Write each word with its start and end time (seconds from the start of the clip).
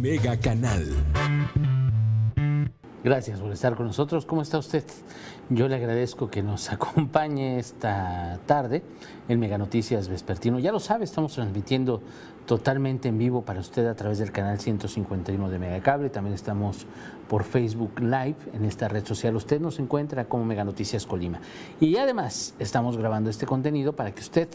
Mega 0.00 0.34
Canal. 0.38 0.86
Gracias 3.04 3.38
por 3.38 3.52
estar 3.52 3.74
con 3.74 3.86
nosotros. 3.86 4.24
¿Cómo 4.24 4.40
está 4.40 4.56
usted? 4.56 4.82
Yo 5.50 5.68
le 5.68 5.74
agradezco 5.74 6.30
que 6.30 6.42
nos 6.42 6.70
acompañe 6.72 7.58
esta 7.58 8.38
tarde 8.46 8.82
en 9.28 9.38
Mega 9.38 9.58
Noticias 9.58 10.08
Vespertino. 10.08 10.58
Ya 10.58 10.72
lo 10.72 10.80
sabe, 10.80 11.04
estamos 11.04 11.34
transmitiendo 11.34 12.00
totalmente 12.46 13.08
en 13.08 13.18
vivo 13.18 13.42
para 13.42 13.60
usted 13.60 13.86
a 13.88 13.94
través 13.94 14.18
del 14.18 14.32
canal 14.32 14.58
151 14.58 15.50
de 15.50 15.58
Megacable. 15.58 16.08
También 16.08 16.34
estamos 16.34 16.86
por 17.28 17.44
Facebook 17.44 18.00
Live 18.00 18.36
en 18.54 18.64
esta 18.64 18.88
red 18.88 19.04
social. 19.04 19.36
Usted 19.36 19.60
nos 19.60 19.78
encuentra 19.80 20.24
como 20.24 20.46
Mega 20.46 20.64
Noticias 20.64 21.04
Colima. 21.04 21.40
Y 21.78 21.98
además 21.98 22.54
estamos 22.58 22.96
grabando 22.96 23.28
este 23.28 23.44
contenido 23.44 23.94
para 23.94 24.14
que 24.14 24.20
usted 24.20 24.48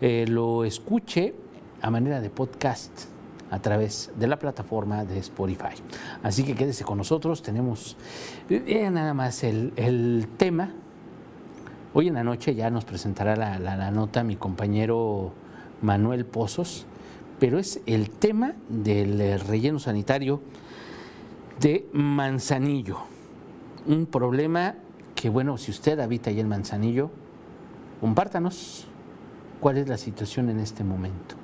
eh, 0.00 0.26
lo 0.28 0.64
escuche 0.64 1.34
a 1.82 1.90
manera 1.90 2.20
de 2.20 2.30
podcast 2.30 3.15
a 3.50 3.58
través 3.60 4.10
de 4.18 4.26
la 4.26 4.38
plataforma 4.38 5.04
de 5.04 5.18
Spotify. 5.18 5.74
Así 6.22 6.44
que 6.44 6.54
quédese 6.54 6.84
con 6.84 6.98
nosotros, 6.98 7.42
tenemos 7.42 7.96
eh, 8.50 8.88
nada 8.90 9.14
más 9.14 9.44
el, 9.44 10.28
tema. 10.36 10.72
Hoy 11.94 12.08
en 12.08 12.14
la 12.14 12.24
noche 12.24 12.54
ya 12.54 12.70
nos 12.70 12.84
presentará 12.84 13.36
la, 13.36 13.58
la 13.58 13.90
nota 13.90 14.22
mi 14.22 14.36
compañero 14.36 15.32
Manuel 15.82 16.26
Pozos, 16.26 16.86
pero 17.38 17.58
es 17.58 17.80
el 17.86 18.10
tema 18.10 18.54
del 18.68 19.40
relleno 19.40 19.78
sanitario 19.78 20.40
de 21.60 21.88
Manzanillo. 21.92 22.98
Un 23.86 24.06
problema 24.06 24.74
que, 25.14 25.30
bueno, 25.30 25.56
si 25.56 25.70
usted 25.70 26.00
habita 26.00 26.30
ahí 26.30 26.40
en 26.40 26.48
Manzanillo, 26.48 27.10
compártanos 28.00 28.86
cuál 29.60 29.78
es 29.78 29.88
la 29.88 29.96
situación 29.96 30.50
en 30.50 30.60
este 30.60 30.84
momento. 30.84 31.36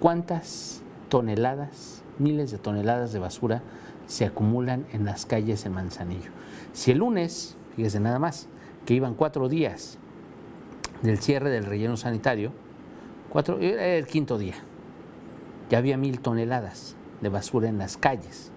¿Cuántas 0.00 0.82
toneladas, 1.10 2.02
miles 2.18 2.50
de 2.50 2.56
toneladas 2.56 3.12
de 3.12 3.18
basura 3.18 3.62
se 4.06 4.24
acumulan 4.24 4.86
en 4.92 5.04
las 5.04 5.26
calles 5.26 5.66
en 5.66 5.74
Manzanillo. 5.74 6.30
Si 6.72 6.90
el 6.90 6.98
lunes, 6.98 7.56
fíjese 7.76 8.00
nada 8.00 8.18
más, 8.18 8.48
que 8.86 8.94
iban 8.94 9.14
cuatro 9.14 9.50
días 9.50 9.98
del 11.02 11.18
cierre 11.18 11.50
del 11.50 11.66
relleno 11.66 11.98
sanitario, 11.98 12.52
cuatro, 13.28 13.58
era 13.60 13.86
el 13.86 14.06
quinto 14.06 14.38
día, 14.38 14.54
ya 15.68 15.78
había 15.78 15.98
mil 15.98 16.20
toneladas 16.20 16.96
de 17.20 17.28
basura 17.28 17.68
en 17.68 17.78
las 17.78 17.96
calles. 17.96 18.50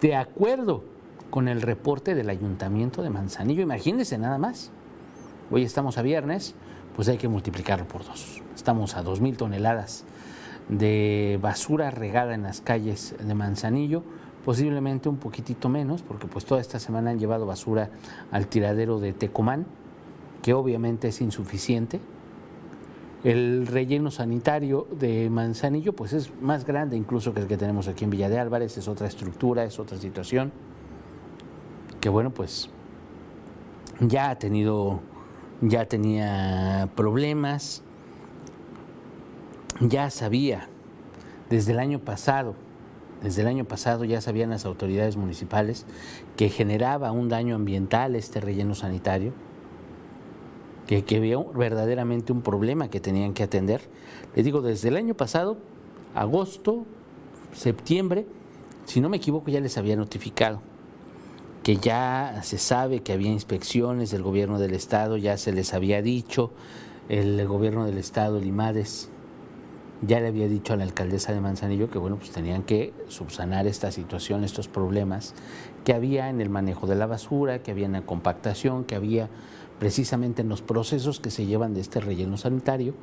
De 0.00 0.16
acuerdo 0.16 0.84
con 1.30 1.48
el 1.48 1.62
reporte 1.62 2.14
del 2.14 2.30
ayuntamiento 2.30 3.02
de 3.02 3.10
Manzanillo, 3.10 3.62
imagínense 3.62 4.18
nada 4.18 4.38
más. 4.38 4.70
Hoy 5.50 5.62
estamos 5.62 5.96
a 5.96 6.02
viernes, 6.02 6.54
pues 6.94 7.08
hay 7.08 7.18
que 7.18 7.28
multiplicarlo 7.28 7.86
por 7.86 8.04
dos. 8.04 8.42
Estamos 8.54 8.96
a 8.96 9.02
dos 9.02 9.20
mil 9.20 9.36
toneladas 9.36 10.04
de 10.68 11.38
basura 11.40 11.90
regada 11.90 12.34
en 12.34 12.42
las 12.42 12.60
calles 12.60 13.14
de 13.22 13.34
Manzanillo, 13.34 14.02
posiblemente 14.44 15.08
un 15.08 15.16
poquitito 15.16 15.68
menos, 15.68 16.02
porque 16.02 16.26
pues 16.26 16.44
toda 16.44 16.60
esta 16.60 16.78
semana 16.78 17.10
han 17.10 17.18
llevado 17.18 17.46
basura 17.46 17.90
al 18.30 18.46
tiradero 18.46 19.00
de 19.00 19.12
Tecomán, 19.12 19.66
que 20.42 20.54
obviamente 20.54 21.08
es 21.08 21.20
insuficiente. 21.20 22.00
El 23.24 23.66
relleno 23.66 24.10
sanitario 24.10 24.86
de 24.92 25.30
Manzanillo 25.30 25.94
pues 25.94 26.12
es 26.12 26.30
más 26.40 26.64
grande 26.64 26.96
incluso 26.96 27.34
que 27.34 27.40
el 27.40 27.48
que 27.48 27.56
tenemos 27.56 27.88
aquí 27.88 28.04
en 28.04 28.10
Villa 28.10 28.28
de 28.28 28.38
Álvarez, 28.38 28.78
es 28.78 28.86
otra 28.86 29.08
estructura, 29.08 29.64
es 29.64 29.80
otra 29.80 29.98
situación, 29.98 30.52
que 32.00 32.08
bueno 32.08 32.30
pues 32.30 32.70
ya 33.98 34.30
ha 34.30 34.38
tenido, 34.38 35.00
ya 35.60 35.86
tenía 35.86 36.88
problemas, 36.94 37.82
ya 39.80 40.10
sabía 40.10 40.68
desde 41.50 41.72
el 41.72 41.78
año 41.78 42.00
pasado, 42.00 42.54
desde 43.22 43.42
el 43.42 43.48
año 43.48 43.64
pasado 43.64 44.04
ya 44.04 44.20
sabían 44.20 44.50
las 44.50 44.64
autoridades 44.64 45.16
municipales 45.16 45.86
que 46.36 46.48
generaba 46.48 47.12
un 47.12 47.28
daño 47.28 47.54
ambiental 47.54 48.14
este 48.14 48.40
relleno 48.40 48.74
sanitario, 48.74 49.32
que, 50.86 51.04
que 51.04 51.16
había 51.16 51.38
verdaderamente 51.38 52.32
un 52.32 52.42
problema 52.42 52.88
que 52.88 53.00
tenían 53.00 53.34
que 53.34 53.42
atender. 53.42 53.80
Les 54.34 54.44
digo, 54.44 54.62
desde 54.62 54.88
el 54.88 54.96
año 54.96 55.14
pasado, 55.14 55.58
agosto, 56.14 56.84
septiembre, 57.52 58.26
si 58.84 59.00
no 59.00 59.08
me 59.08 59.16
equivoco, 59.16 59.50
ya 59.50 59.60
les 59.60 59.76
había 59.78 59.96
notificado 59.96 60.60
que 61.66 61.78
ya 61.78 62.42
se 62.44 62.58
sabe 62.58 63.00
que 63.00 63.12
había 63.12 63.32
inspecciones 63.32 64.12
del 64.12 64.22
gobierno 64.22 64.60
del 64.60 64.72
estado, 64.72 65.16
ya 65.16 65.36
se 65.36 65.52
les 65.52 65.74
había 65.74 66.00
dicho, 66.00 66.52
el 67.08 67.44
gobierno 67.48 67.84
del 67.86 67.98
estado, 67.98 68.38
Limades, 68.38 69.10
ya 70.02 70.20
le 70.20 70.28
había 70.28 70.48
dicho 70.48 70.74
a 70.74 70.76
la 70.76 70.84
alcaldesa 70.84 71.32
de 71.32 71.40
Manzanillo 71.40 71.90
que 71.90 71.98
bueno, 71.98 72.16
pues 72.16 72.30
tenían 72.30 72.62
que 72.62 72.92
subsanar 73.08 73.66
esta 73.66 73.90
situación, 73.90 74.44
estos 74.44 74.68
problemas 74.68 75.34
que 75.84 75.94
había 75.94 76.28
en 76.28 76.40
el 76.40 76.50
manejo 76.50 76.86
de 76.86 76.96
la 76.96 77.06
basura, 77.06 77.62
que 77.62 77.70
había 77.70 77.86
en 77.86 77.92
la 77.92 78.02
compactación, 78.02 78.84
que 78.84 78.94
había 78.94 79.28
precisamente 79.78 80.42
en 80.42 80.48
los 80.48 80.62
procesos 80.62 81.20
que 81.20 81.30
se 81.30 81.46
llevan 81.46 81.74
de 81.74 81.80
este 81.80 82.00
relleno 82.00 82.36
sanitario 82.36 82.94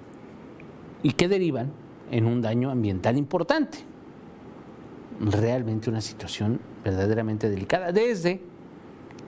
y 1.01 1.13
que 1.13 1.27
derivan 1.27 1.71
en 2.11 2.25
un 2.25 2.41
daño 2.41 2.69
ambiental 2.69 3.17
importante. 3.17 3.79
Realmente 5.19 5.89
una 5.89 6.01
situación 6.01 6.59
verdaderamente 6.83 7.49
delicada 7.49 7.91
desde, 7.91 8.41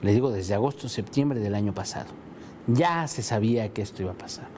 le 0.02 0.12
digo, 0.12 0.30
desde 0.30 0.54
agosto, 0.54 0.88
septiembre 0.88 1.40
del 1.40 1.54
año 1.54 1.74
pasado. 1.74 2.10
Ya 2.66 3.06
se 3.06 3.22
sabía 3.22 3.72
que 3.72 3.82
esto 3.82 4.02
iba 4.02 4.12
a 4.12 4.18
pasar. 4.18 4.55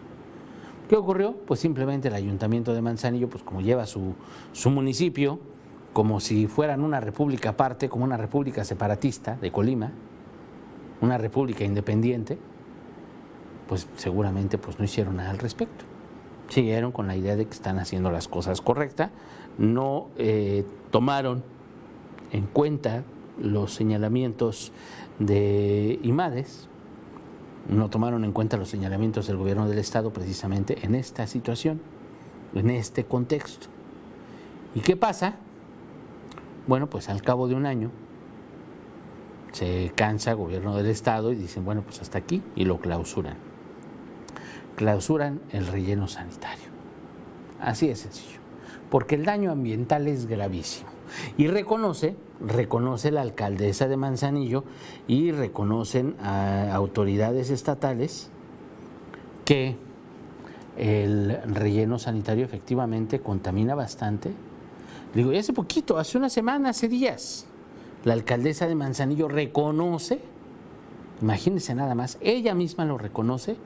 ¿Qué 0.89 0.97
ocurrió? 0.97 1.35
Pues 1.47 1.61
simplemente 1.61 2.09
el 2.09 2.15
ayuntamiento 2.15 2.73
de 2.73 2.81
Manzanillo, 2.81 3.29
pues 3.29 3.43
como 3.43 3.61
lleva 3.61 3.85
su, 3.85 4.15
su 4.53 4.71
municipio, 4.71 5.39
como 5.93 6.19
si 6.19 6.47
fueran 6.47 6.83
una 6.83 6.99
república 6.99 7.51
aparte, 7.51 7.91
como 7.91 8.05
una 8.05 8.17
república 8.17 8.65
separatista 8.65 9.37
de 9.37 9.53
Colima, 9.53 9.93
una 11.03 11.19
república 11.19 11.65
independiente, 11.65 12.39
pues 13.69 13.87
seguramente 13.97 14.57
pues 14.57 14.79
no 14.79 14.85
hicieron 14.87 15.17
nada 15.17 15.31
al 15.31 15.39
respecto. 15.39 15.85
Siguieron 16.49 16.91
con 16.91 17.07
la 17.07 17.17
idea 17.17 17.37
de 17.37 17.45
que 17.45 17.53
están 17.53 17.79
haciendo 17.79 18.11
las 18.11 18.27
cosas 18.27 18.63
correctas, 18.63 19.11
no 19.59 20.09
eh, 20.17 20.65
tomaron 20.91 21.43
en 22.33 22.47
cuenta 22.47 23.05
los 23.39 23.75
señalamientos 23.75 24.73
de 25.19 25.99
IMADES, 26.03 26.69
no 27.69 27.91
tomaron 27.91 28.25
en 28.25 28.33
cuenta 28.33 28.57
los 28.57 28.69
señalamientos 28.69 29.27
del 29.27 29.37
gobierno 29.37 29.69
del 29.69 29.79
Estado 29.79 30.11
precisamente 30.11 30.85
en 30.85 30.95
esta 30.95 31.27
situación, 31.27 31.81
en 32.55 32.71
este 32.71 33.05
contexto. 33.05 33.67
¿Y 34.75 34.81
qué 34.81 34.97
pasa? 34.97 35.37
Bueno, 36.67 36.89
pues 36.89 37.09
al 37.09 37.23
cabo 37.23 37.49
de 37.49 37.55
un 37.55 37.67
año 37.67 37.91
se 39.53 39.93
cansa 39.95 40.33
el 40.33 40.37
gobierno 40.37 40.77
del 40.77 40.87
Estado 40.87 41.33
y 41.33 41.35
dicen, 41.35 41.65
bueno, 41.65 41.83
pues 41.83 42.01
hasta 42.01 42.19
aquí 42.19 42.43
y 42.57 42.65
lo 42.65 42.79
clausuran. 42.79 43.37
Clausuran 44.77 45.41
el 45.51 45.67
relleno 45.67 46.09
sanitario. 46.09 46.67
Así 47.61 47.89
de 47.89 47.97
sencillo. 47.97 48.39
Porque 48.91 49.17
el 49.17 49.25
daño 49.25 49.51
ambiental 49.51 50.07
es 50.07 50.27
gravísimo. 50.27 50.98
Y 51.37 51.49
reconoce, 51.49 52.17
reconoce 52.41 53.11
la 53.11 53.23
alcaldesa 53.23 53.89
de 53.89 53.97
Manzanillo 53.97 54.65
y 55.07 55.33
reconocen 55.33 56.17
a 56.21 56.75
autoridades 56.75 57.51
estatales 57.51 58.31
que 59.45 59.77
el 60.77 61.41
relleno 61.45 61.99
sanitario 61.99 62.45
efectivamente 62.45 63.21
contamina 63.21 63.75
bastante. 63.75 64.33
Digo, 65.15 65.33
y 65.33 65.39
hace 65.39 65.53
poquito, 65.53 65.99
hace 65.99 66.19
una 66.19 66.29
semana, 66.29 66.71
hace 66.71 66.89
días, 66.89 67.47
la 68.05 68.13
alcaldesa 68.13 68.69
de 68.69 68.75
Manzanillo 68.75 69.29
reconoce, 69.29 70.21
imagínense 71.21 71.75
nada 71.75 71.95
más, 71.95 72.19
ella 72.21 72.55
misma 72.55 72.85
lo 72.85 72.99
reconoce, 72.99 73.57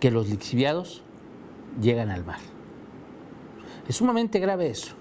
que 0.00 0.10
los 0.10 0.28
lixiviados 0.28 1.02
llegan 1.80 2.10
al 2.10 2.24
mar. 2.24 2.40
Es 3.86 3.96
sumamente 3.96 4.40
grave 4.40 4.70
eso 4.70 4.96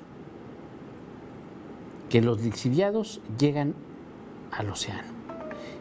que 2.12 2.22
los 2.22 2.42
lixiviados 2.42 3.22
llegan 3.40 3.74
al 4.52 4.70
océano. 4.70 5.08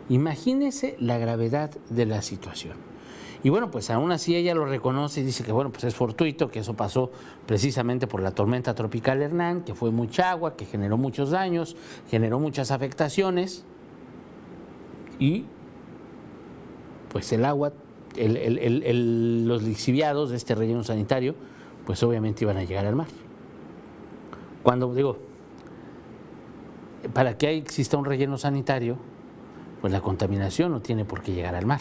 Imagínese 0.09 0.97
la 1.01 1.19
gravedad 1.19 1.73
de 1.91 2.07
la 2.07 2.23
situación. 2.23 2.77
Y 3.43 3.49
bueno, 3.49 3.73
pues 3.73 3.91
aún 3.91 4.13
así 4.13 4.37
ella 4.37 4.55
lo 4.55 4.65
reconoce 4.65 5.23
y 5.23 5.25
dice 5.25 5.43
que 5.43 5.51
bueno, 5.51 5.73
pues 5.73 5.83
es 5.85 5.95
fortuito, 5.97 6.49
que 6.49 6.61
eso 6.61 6.75
pasó 6.75 7.11
precisamente 7.47 8.07
por 8.07 8.23
la 8.23 8.31
tormenta 8.31 8.77
tropical 8.77 9.21
Hernán, 9.23 9.65
que 9.65 9.75
fue 9.75 9.91
mucha 9.91 10.31
agua, 10.31 10.57
que 10.57 10.67
generó 10.67 10.97
muchos 10.97 11.31
daños, 11.31 11.75
generó 12.09 12.39
muchas 12.39 12.71
afectaciones. 12.71 13.65
Y 15.19 15.47
pues 17.11 17.33
el 17.33 17.45
agua, 17.45 17.73
los 18.17 19.63
lixiviados 19.65 20.31
de 20.31 20.37
este 20.37 20.55
relleno 20.55 20.85
sanitario, 20.85 21.35
pues 21.87 22.01
obviamente 22.05 22.45
iban 22.45 22.57
a 22.57 22.63
llegar 22.63 22.87
al 22.87 22.95
mar. 22.95 23.09
Cuando 24.63 24.95
digo, 24.95 25.30
para 27.13 27.37
que 27.37 27.57
exista 27.57 27.97
un 27.97 28.05
relleno 28.05 28.39
sanitario, 28.39 28.97
pues 29.81 29.93
la 29.93 30.01
contaminación 30.01 30.73
no 30.73 30.81
tiene 30.81 31.05
por 31.05 31.23
qué 31.23 31.33
llegar 31.33 31.55
al 31.55 31.67
mar. 31.67 31.81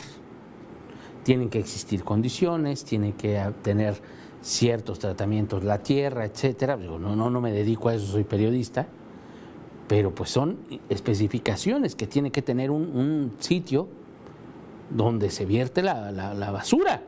Tienen 1.23 1.49
que 1.49 1.59
existir 1.59 2.03
condiciones, 2.03 2.85
tiene 2.85 3.13
que 3.13 3.41
tener 3.61 4.01
ciertos 4.41 4.99
tratamientos, 4.99 5.63
la 5.63 5.79
tierra, 5.79 6.25
etcétera. 6.25 6.77
no, 6.77 6.97
no, 6.99 7.29
no 7.29 7.41
me 7.41 7.51
dedico 7.51 7.89
a 7.89 7.95
eso, 7.95 8.05
soy 8.05 8.23
periodista, 8.23 8.87
pero 9.87 10.15
pues 10.15 10.29
son 10.29 10.57
especificaciones 10.87 11.95
que 11.95 12.07
tiene 12.07 12.31
que 12.31 12.41
tener 12.41 12.71
un, 12.71 13.33
sitio 13.39 13.87
donde 14.89 15.29
se 15.29 15.45
vierte 15.45 15.83
la 15.83 16.51
basura, 16.51 17.01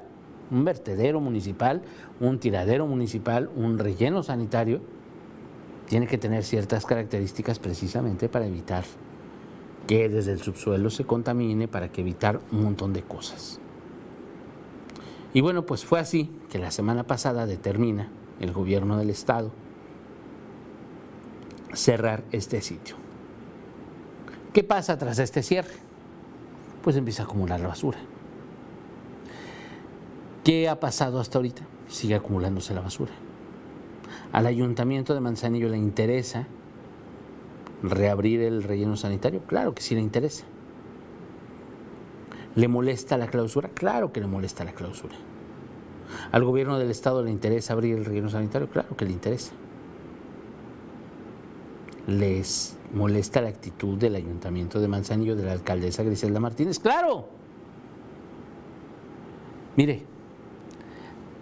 un 0.51 0.65
vertedero 0.65 1.21
municipal, 1.21 1.81
un 2.19 2.37
tiradero 2.39 2.85
municipal, 2.85 3.49
un 3.55 3.79
relleno 3.79 4.21
sanitario, 4.21 4.81
tiene 5.91 6.07
que 6.07 6.17
tener 6.17 6.45
ciertas 6.45 6.85
características 6.85 7.59
precisamente 7.59 8.29
para 8.29 8.45
evitar 8.45 8.85
que 9.87 10.07
desde 10.07 10.31
el 10.31 10.41
subsuelo 10.41 10.89
se 10.89 11.03
contamine, 11.03 11.67
para 11.67 11.91
que 11.91 11.99
evitar 11.99 12.39
un 12.53 12.63
montón 12.63 12.93
de 12.93 13.01
cosas. 13.01 13.59
Y 15.33 15.41
bueno, 15.41 15.65
pues 15.65 15.83
fue 15.83 15.99
así 15.99 16.31
que 16.49 16.59
la 16.59 16.71
semana 16.71 17.03
pasada 17.03 17.45
determina 17.45 18.07
el 18.39 18.53
gobierno 18.53 18.97
del 18.97 19.09
estado 19.09 19.51
cerrar 21.73 22.23
este 22.31 22.61
sitio. 22.61 22.95
¿Qué 24.53 24.63
pasa 24.63 24.97
tras 24.97 25.19
este 25.19 25.43
cierre? 25.43 25.75
Pues 26.85 26.95
empieza 26.95 27.23
a 27.23 27.25
acumular 27.25 27.59
la 27.59 27.67
basura. 27.67 27.99
¿Qué 30.45 30.69
ha 30.69 30.79
pasado 30.79 31.19
hasta 31.19 31.37
ahorita? 31.37 31.63
Sigue 31.89 32.15
acumulándose 32.15 32.73
la 32.73 32.79
basura. 32.79 33.11
Al 34.31 34.45
ayuntamiento 34.45 35.13
de 35.13 35.19
Manzanillo 35.19 35.67
le 35.69 35.77
interesa 35.77 36.47
reabrir 37.83 38.41
el 38.41 38.63
relleno 38.63 38.95
sanitario. 38.95 39.41
Claro 39.47 39.73
que 39.73 39.81
sí 39.81 39.95
le 39.95 40.01
interesa. 40.01 40.45
¿Le 42.55 42.67
molesta 42.67 43.17
la 43.17 43.27
clausura? 43.27 43.69
Claro 43.69 44.11
que 44.11 44.21
le 44.21 44.27
molesta 44.27 44.63
la 44.63 44.73
clausura. 44.73 45.15
¿Al 46.31 46.43
gobierno 46.43 46.77
del 46.77 46.89
estado 46.91 47.23
le 47.23 47.31
interesa 47.31 47.73
abrir 47.73 47.97
el 47.97 48.05
relleno 48.05 48.29
sanitario? 48.29 48.67
Claro 48.69 48.95
que 48.95 49.05
le 49.05 49.11
interesa. 49.11 49.53
¿Les 52.07 52.77
molesta 52.93 53.41
la 53.41 53.49
actitud 53.49 53.97
del 53.97 54.15
ayuntamiento 54.15 54.79
de 54.79 54.87
Manzanillo, 54.87 55.35
de 55.35 55.45
la 55.45 55.53
alcaldesa 55.53 56.03
Griselda 56.03 56.39
Martínez? 56.39 56.79
Claro. 56.79 57.27
Mire, 59.77 60.03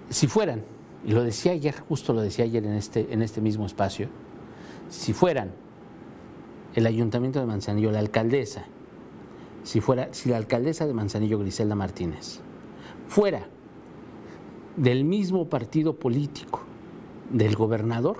si 0.09 0.27
fueran, 0.27 0.63
y 1.05 1.11
lo 1.11 1.23
decía 1.23 1.53
ayer, 1.53 1.75
justo 1.87 2.13
lo 2.13 2.21
decía 2.21 2.45
ayer 2.45 2.65
en 2.65 2.73
este, 2.73 3.07
en 3.11 3.21
este 3.21 3.41
mismo 3.41 3.65
espacio, 3.65 4.09
si 4.89 5.13
fueran 5.13 5.51
el 6.75 6.85
ayuntamiento 6.85 7.39
de 7.39 7.45
Manzanillo, 7.45 7.91
la 7.91 7.99
alcaldesa, 7.99 8.65
si, 9.63 9.81
fuera, 9.81 10.09
si 10.11 10.29
la 10.29 10.37
alcaldesa 10.37 10.87
de 10.87 10.93
Manzanillo, 10.93 11.39
Griselda 11.39 11.75
Martínez, 11.75 12.41
fuera 13.07 13.47
del 14.75 15.03
mismo 15.03 15.49
partido 15.49 15.95
político 15.95 16.61
del 17.29 17.55
gobernador, 17.55 18.17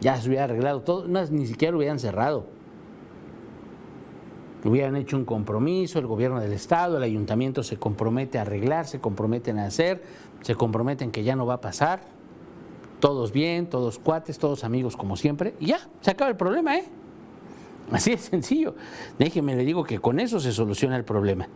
ya 0.00 0.16
se 0.16 0.28
hubiera 0.28 0.44
arreglado 0.44 0.82
todo, 0.82 1.06
ni 1.06 1.46
siquiera 1.46 1.72
lo 1.72 1.78
hubieran 1.78 1.98
cerrado. 1.98 2.46
Hubieran 4.64 4.96
hecho 4.96 5.16
un 5.16 5.24
compromiso, 5.24 5.98
el 5.98 6.06
gobierno 6.06 6.40
del 6.40 6.52
Estado, 6.52 6.98
el 6.98 7.02
ayuntamiento 7.02 7.62
se 7.62 7.78
compromete 7.78 8.38
a 8.38 8.42
arreglar, 8.42 8.86
se 8.86 9.00
comprometen 9.00 9.58
a 9.58 9.66
hacer, 9.66 10.02
se 10.42 10.54
comprometen 10.54 11.10
que 11.10 11.24
ya 11.24 11.34
no 11.34 11.46
va 11.46 11.54
a 11.54 11.60
pasar, 11.60 12.02
todos 13.00 13.32
bien, 13.32 13.68
todos 13.70 13.98
cuates, 13.98 14.38
todos 14.38 14.64
amigos 14.64 14.96
como 14.96 15.16
siempre, 15.16 15.54
y 15.60 15.66
ya, 15.66 15.88
se 16.02 16.10
acaba 16.10 16.30
el 16.30 16.36
problema, 16.36 16.76
¿eh? 16.76 16.84
Así 17.90 18.12
de 18.12 18.18
sencillo. 18.18 18.74
Déjeme, 19.18 19.56
le 19.56 19.64
digo 19.64 19.84
que 19.84 19.98
con 19.98 20.20
eso 20.20 20.38
se 20.38 20.52
soluciona 20.52 20.96
el 20.96 21.04
problema. 21.04 21.48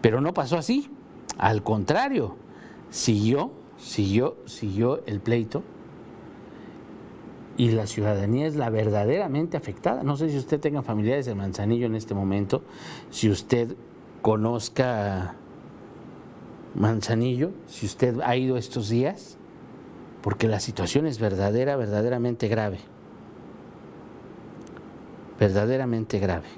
Pero 0.00 0.20
no 0.20 0.32
pasó 0.32 0.56
así. 0.56 0.90
Al 1.36 1.62
contrario, 1.62 2.36
siguió, 2.90 3.52
siguió, 3.76 4.36
siguió 4.46 5.04
el 5.06 5.20
pleito. 5.20 5.62
Y 7.58 7.72
la 7.72 7.86
ciudadanía 7.86 8.46
es 8.46 8.56
la 8.56 8.70
verdaderamente 8.70 9.58
afectada. 9.58 10.02
No 10.02 10.16
sé 10.16 10.30
si 10.30 10.38
usted 10.38 10.58
tenga 10.58 10.80
familiares 10.80 11.26
de 11.26 11.34
Manzanillo 11.34 11.86
en 11.86 11.96
este 11.96 12.14
momento, 12.14 12.62
si 13.10 13.28
usted 13.28 13.76
conozca 14.22 15.34
Manzanillo, 16.74 17.50
si 17.66 17.84
usted 17.84 18.20
ha 18.24 18.34
ido 18.36 18.56
estos 18.56 18.88
días, 18.88 19.36
porque 20.22 20.48
la 20.48 20.60
situación 20.60 21.06
es 21.06 21.18
verdadera, 21.18 21.76
verdaderamente 21.76 22.48
grave 22.48 22.78
verdaderamente 25.38 26.18
grave. 26.18 26.48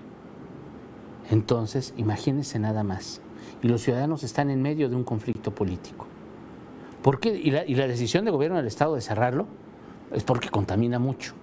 Entonces, 1.30 1.94
imagínense 1.96 2.58
nada 2.58 2.82
más. 2.82 3.20
Y 3.62 3.68
los 3.68 3.82
ciudadanos 3.82 4.24
están 4.24 4.50
en 4.50 4.62
medio 4.62 4.88
de 4.88 4.96
un 4.96 5.04
conflicto 5.04 5.54
político. 5.54 6.06
¿Por 7.02 7.20
qué? 7.20 7.30
Y 7.30 7.50
la, 7.50 7.86
decisión 7.86 8.24
del 8.24 8.32
gobierno 8.32 8.56
del 8.56 8.66
Estado 8.66 8.94
de 8.94 9.00
cerrarlo 9.00 9.46
es 10.12 10.24
porque 10.24 10.48
contamina 10.48 10.98
mucho, 10.98 11.34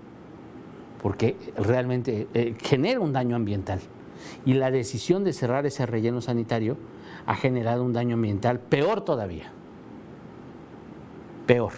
porque 1.02 1.36
realmente 1.58 2.28
eh, 2.34 2.56
genera 2.62 3.00
un 3.00 3.14
daño 3.14 3.36
ambiental. 3.36 3.80
Y 4.46 4.54
la 4.54 4.72
decisión 4.72 5.24
de 5.24 5.34
cerrar 5.34 5.66
ese 5.66 5.86
relleno 5.86 6.22
sanitario 6.22 6.78
ha 7.26 7.36
generado 7.36 7.84
un 7.84 7.94
daño 7.94 8.16
ambiental 8.16 8.60
peor 8.60 9.02
todavía. 9.02 9.52
Peor. 11.46 11.74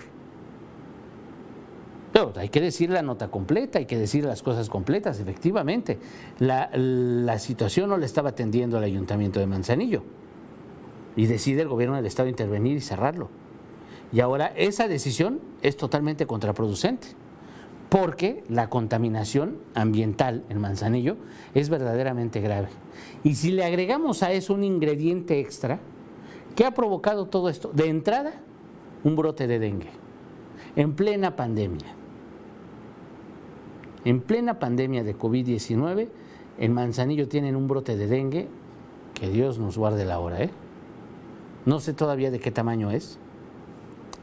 Pero 2.12 2.34
hay 2.36 2.50
que 2.50 2.60
decir 2.60 2.90
la 2.90 3.02
nota 3.02 3.30
completa, 3.30 3.80
hay 3.80 3.86
que 3.86 3.98
decir 3.98 4.26
las 4.26 4.42
cosas 4.42 4.70
completas, 4.70 5.20
efectivamente. 5.20 6.00
La, 6.40 7.40
situación 7.40 7.90
no 7.90 7.98
le 7.98 8.06
estaba 8.06 8.30
atendiendo 8.30 8.78
al 8.78 8.84
ayuntamiento 8.84 9.40
de 9.40 9.48
Manzanillo 9.48 10.04
y 11.16 11.28
decide 11.28 11.62
el 11.62 11.68
gobierno 11.68 11.96
del 11.96 12.06
Estado 12.06 12.30
intervenir 12.30 12.78
y 12.78 12.82
cerrarlo. 12.82 13.30
Y 14.12 14.22
ahora 14.22 14.48
esa 14.56 14.88
decisión 14.88 15.40
es 15.62 15.78
totalmente 15.78 16.26
contraproducente, 16.26 17.10
porque 17.90 18.44
la 18.50 18.70
contaminación 18.70 19.58
ambiental 19.76 20.44
en 20.50 20.60
Manzanillo 20.60 21.18
es 21.54 21.70
verdaderamente 21.70 22.42
grave. 22.42 22.70
Y 23.24 23.36
si 23.36 23.52
le 23.52 23.64
agregamos 23.64 24.24
a 24.24 24.32
eso 24.32 24.54
un 24.54 24.64
ingrediente 24.64 25.40
extra, 25.40 25.80
¿qué 26.56 26.66
ha 26.66 26.72
provocado 26.72 27.26
todo 27.26 27.50
esto? 27.50 27.72
De 27.74 27.88
entrada, 27.88 28.34
un 29.04 29.16
brote 29.16 29.48
de 29.48 29.60
dengue, 29.60 29.90
en 30.76 30.94
plena 30.94 31.36
pandemia. 31.36 31.96
En 34.06 34.22
plena 34.22 34.60
pandemia 34.60 35.04
de 35.04 35.18
COVID-19, 35.18 36.08
en 36.58 36.74
Manzanillo 36.74 37.28
tienen 37.28 37.56
un 37.56 37.68
brote 37.68 37.96
de 37.96 38.08
dengue, 38.08 38.48
que 39.14 39.30
Dios 39.30 39.60
nos 39.60 39.78
guarde 39.78 40.06
la 40.06 40.20
hora, 40.20 40.42
¿eh? 40.42 40.50
No 41.66 41.80
sé 41.80 41.94
todavía 41.94 42.32
de 42.32 42.40
qué 42.40 42.52
tamaño 42.52 42.92
es. 42.92 43.20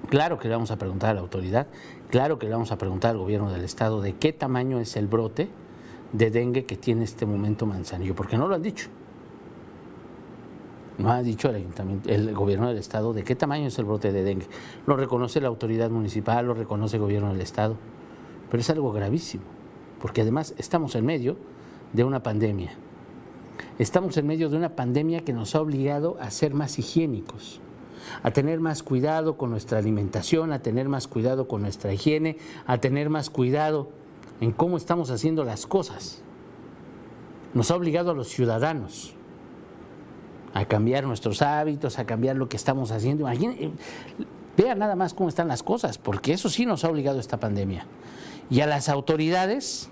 Claro 0.08 0.38
que 0.38 0.48
le 0.48 0.54
vamos 0.54 0.70
a 0.70 0.76
preguntar 0.76 1.10
a 1.10 1.14
la 1.14 1.20
autoridad, 1.20 1.66
claro 2.10 2.38
que 2.38 2.46
le 2.46 2.52
vamos 2.52 2.70
a 2.72 2.78
preguntar 2.78 3.12
al 3.12 3.18
gobierno 3.18 3.50
del 3.50 3.64
estado 3.64 4.00
de 4.00 4.14
qué 4.14 4.32
tamaño 4.32 4.78
es 4.78 4.96
el 4.96 5.06
brote 5.06 5.48
de 6.12 6.30
dengue 6.30 6.64
que 6.64 6.76
tiene 6.76 7.04
este 7.04 7.26
momento 7.26 7.66
Manzanillo, 7.66 8.14
porque 8.14 8.36
no 8.36 8.46
lo 8.46 8.54
han 8.54 8.62
dicho. 8.62 8.88
No 10.98 11.10
ha 11.10 11.22
dicho 11.22 11.50
el, 11.50 11.56
ayuntamiento, 11.56 12.08
el 12.08 12.32
gobierno 12.34 12.68
del 12.68 12.78
estado 12.78 13.12
de 13.12 13.22
qué 13.22 13.34
tamaño 13.34 13.66
es 13.66 13.78
el 13.78 13.84
brote 13.84 14.12
de 14.12 14.22
dengue. 14.22 14.46
Lo 14.86 14.96
reconoce 14.96 15.40
la 15.40 15.48
autoridad 15.48 15.90
municipal, 15.90 16.46
lo 16.46 16.54
reconoce 16.54 16.96
el 16.96 17.02
gobierno 17.02 17.32
del 17.32 17.42
estado, 17.42 17.76
pero 18.50 18.60
es 18.60 18.70
algo 18.70 18.92
gravísimo 18.92 19.56
porque 20.00 20.20
además 20.20 20.54
estamos 20.58 20.94
en 20.94 21.04
medio 21.04 21.36
de 21.92 22.04
una 22.04 22.22
pandemia. 22.22 22.72
Estamos 23.78 24.16
en 24.16 24.26
medio 24.26 24.48
de 24.48 24.56
una 24.56 24.76
pandemia 24.76 25.24
que 25.24 25.32
nos 25.32 25.54
ha 25.54 25.60
obligado 25.60 26.16
a 26.20 26.30
ser 26.30 26.54
más 26.54 26.78
higiénicos, 26.78 27.60
a 28.22 28.30
tener 28.30 28.60
más 28.60 28.82
cuidado 28.82 29.36
con 29.36 29.50
nuestra 29.50 29.78
alimentación, 29.78 30.52
a 30.52 30.60
tener 30.60 30.88
más 30.88 31.08
cuidado 31.08 31.48
con 31.48 31.62
nuestra 31.62 31.92
higiene, 31.92 32.38
a 32.66 32.78
tener 32.78 33.10
más 33.10 33.30
cuidado 33.30 33.90
en 34.40 34.52
cómo 34.52 34.76
estamos 34.76 35.10
haciendo 35.10 35.44
las 35.44 35.66
cosas. 35.66 36.22
Nos 37.54 37.70
ha 37.70 37.76
obligado 37.76 38.10
a 38.10 38.14
los 38.14 38.28
ciudadanos 38.28 39.14
a 40.56 40.64
cambiar 40.64 41.04
nuestros 41.04 41.42
hábitos, 41.42 41.98
a 41.98 42.06
cambiar 42.06 42.36
lo 42.36 42.48
que 42.48 42.56
estamos 42.56 42.90
haciendo. 42.90 43.24
Imaginen, 43.24 43.72
vean 44.56 44.78
nada 44.78 44.96
más 44.96 45.12
cómo 45.12 45.28
están 45.28 45.48
las 45.48 45.62
cosas, 45.62 45.98
porque 45.98 46.32
eso 46.32 46.48
sí 46.48 46.64
nos 46.64 46.82
ha 46.82 46.88
obligado 46.88 47.20
esta 47.20 47.38
pandemia. 47.38 47.86
Y 48.48 48.60
a 48.60 48.66
las 48.66 48.88
autoridades, 48.88 49.90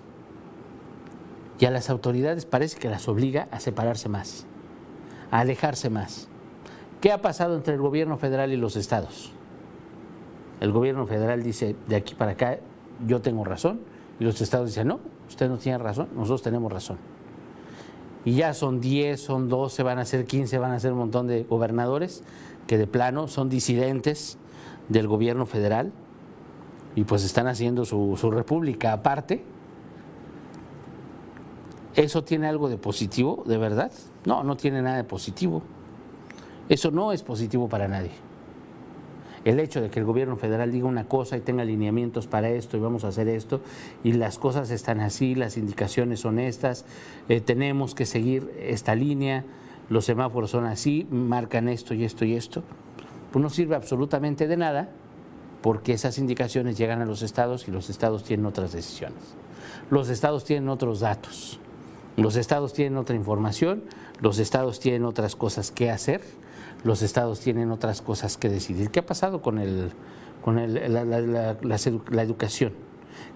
y 1.59 1.67
a 1.67 1.71
las 1.71 1.91
autoridades 1.91 2.47
parece 2.47 2.79
que 2.79 2.89
las 2.89 3.09
obliga 3.09 3.47
a 3.51 3.61
separarse 3.61 4.09
más, 4.09 4.47
a 5.31 5.41
alejarse 5.41 5.91
más. 5.91 6.29
¿Qué 7.05 7.13
ha 7.13 7.21
pasado 7.21 7.55
entre 7.55 7.75
el 7.75 7.83
gobierno 7.83 8.17
federal 8.17 8.51
y 8.51 8.57
los 8.57 8.77
estados? 8.77 9.31
El 10.63 10.73
gobierno 10.73 11.07
federal 11.07 11.43
dice, 11.43 11.77
de 11.87 11.97
aquí 11.97 12.15
para 12.15 12.31
acá 12.31 12.61
yo 13.07 13.21
tengo 13.21 13.45
razón, 13.45 13.81
y 14.19 14.25
los 14.25 14.41
estados 14.41 14.69
dicen, 14.69 14.89
no, 14.89 15.01
usted 15.29 15.51
no 15.51 15.59
tiene 15.59 15.77
razón, 15.77 16.09
nosotros 16.15 16.41
tenemos 16.41 16.73
razón. 16.73 16.97
Y 18.25 18.37
ya 18.37 18.55
son 18.55 18.81
10, 18.81 19.21
son 19.21 19.51
12, 19.51 19.83
van 19.83 19.99
a 19.99 20.07
ser 20.07 20.25
15, 20.25 20.57
van 20.57 20.71
a 20.71 20.81
ser 20.81 20.93
un 20.93 20.99
montón 21.01 21.27
de 21.27 21.45
gobernadores 21.45 22.25
que 22.67 22.79
de 22.79 22.87
plano 22.87 23.29
son 23.29 23.51
disidentes 23.51 24.39
del 24.89 25.07
gobierno 25.07 25.45
federal 25.45 25.93
y 26.97 27.05
pues 27.05 27.23
están 27.23 27.49
haciendo 27.49 27.85
su, 27.85 28.17
república 28.31 28.95
aparte. 28.95 29.45
¿Eso 31.97 32.25
tiene 32.25 32.47
algo 32.47 32.71
de 32.71 32.79
positivo, 32.79 33.45
de 33.47 33.59
verdad? 33.59 33.93
No, 34.25 34.43
no 34.43 34.57
tiene 34.57 34.81
nada 34.81 34.97
de 34.97 35.05
positivo. 35.05 35.63
Eso 36.69 36.91
no 36.91 37.13
es 37.13 37.23
positivo 37.23 37.69
para 37.69 37.89
nadie. 37.89 38.13
el 39.45 39.61
hecho 39.61 39.83
de 39.83 39.91
que 39.91 40.01
el 40.01 40.07
gobierno 40.07 40.37
federal 40.37 40.73
diga 40.73 40.87
una 40.87 41.05
cosa 41.05 41.37
y 41.37 41.41
tenga 41.43 41.67
lineamientos 41.67 42.27
para 42.27 42.49
esto 42.49 42.79
y 42.79 42.81
vamos 42.81 43.05
a 43.05 43.09
hacer 43.09 43.29
esto 43.29 43.61
y 44.03 44.13
las 44.13 44.39
cosas 44.39 44.71
están 44.71 45.01
así, 45.01 45.35
las 45.35 45.59
indicaciones 45.59 46.21
son 46.21 46.39
estas, 46.39 46.87
eh, 47.29 47.43
tenemos 47.43 47.95
que 47.95 48.07
seguir 48.07 48.51
esta 48.59 48.95
línea, 48.95 49.45
los 49.91 50.07
semáforos 50.07 50.51
son 50.51 50.65
así, 50.65 51.07
marcan 51.11 51.69
esto 51.69 51.93
y 51.93 52.05
esto 52.05 52.25
y 52.25 52.37
esto, 52.37 52.63
pues 53.33 53.43
no 53.43 53.51
sirve 53.51 53.77
absolutamente 53.77 54.47
de 54.47 54.57
nada 54.57 54.89
porque 55.61 55.93
esas 55.93 56.17
indicaciones 56.17 56.79
llegan 56.79 57.03
a 57.03 57.05
los 57.05 57.21
estados 57.21 57.69
y 57.69 57.71
los 57.71 57.91
estados 57.91 58.25
tienen 58.25 58.47
otras 58.47 58.73
decisiones. 58.73 59.19
Los 59.91 60.09
estados 60.09 60.45
tienen 60.45 60.71
otros 60.71 61.01
datos, 61.01 61.61
los 62.17 62.37
estados 62.37 62.73
tienen 62.73 62.97
otra 62.97 63.15
información, 63.15 63.83
los 64.21 64.39
estados 64.39 64.81
tienen 64.81 65.05
otras 65.05 65.37
cosas 65.37 65.71
que 65.71 65.91
hacer 65.91 66.23
los 66.85 67.01
estados 67.01 67.41
tienen 67.41 67.71
otras 67.71 68.03
cosas 68.03 68.37
que 68.37 68.49
decidir. 68.49 68.91
¿Qué 68.91 69.01
ha 69.01 69.07
pasado 69.07 69.41
con, 69.41 69.59
el, 69.59 69.91
con 70.43 70.57
la, 70.57 72.23
educación? 72.23 72.75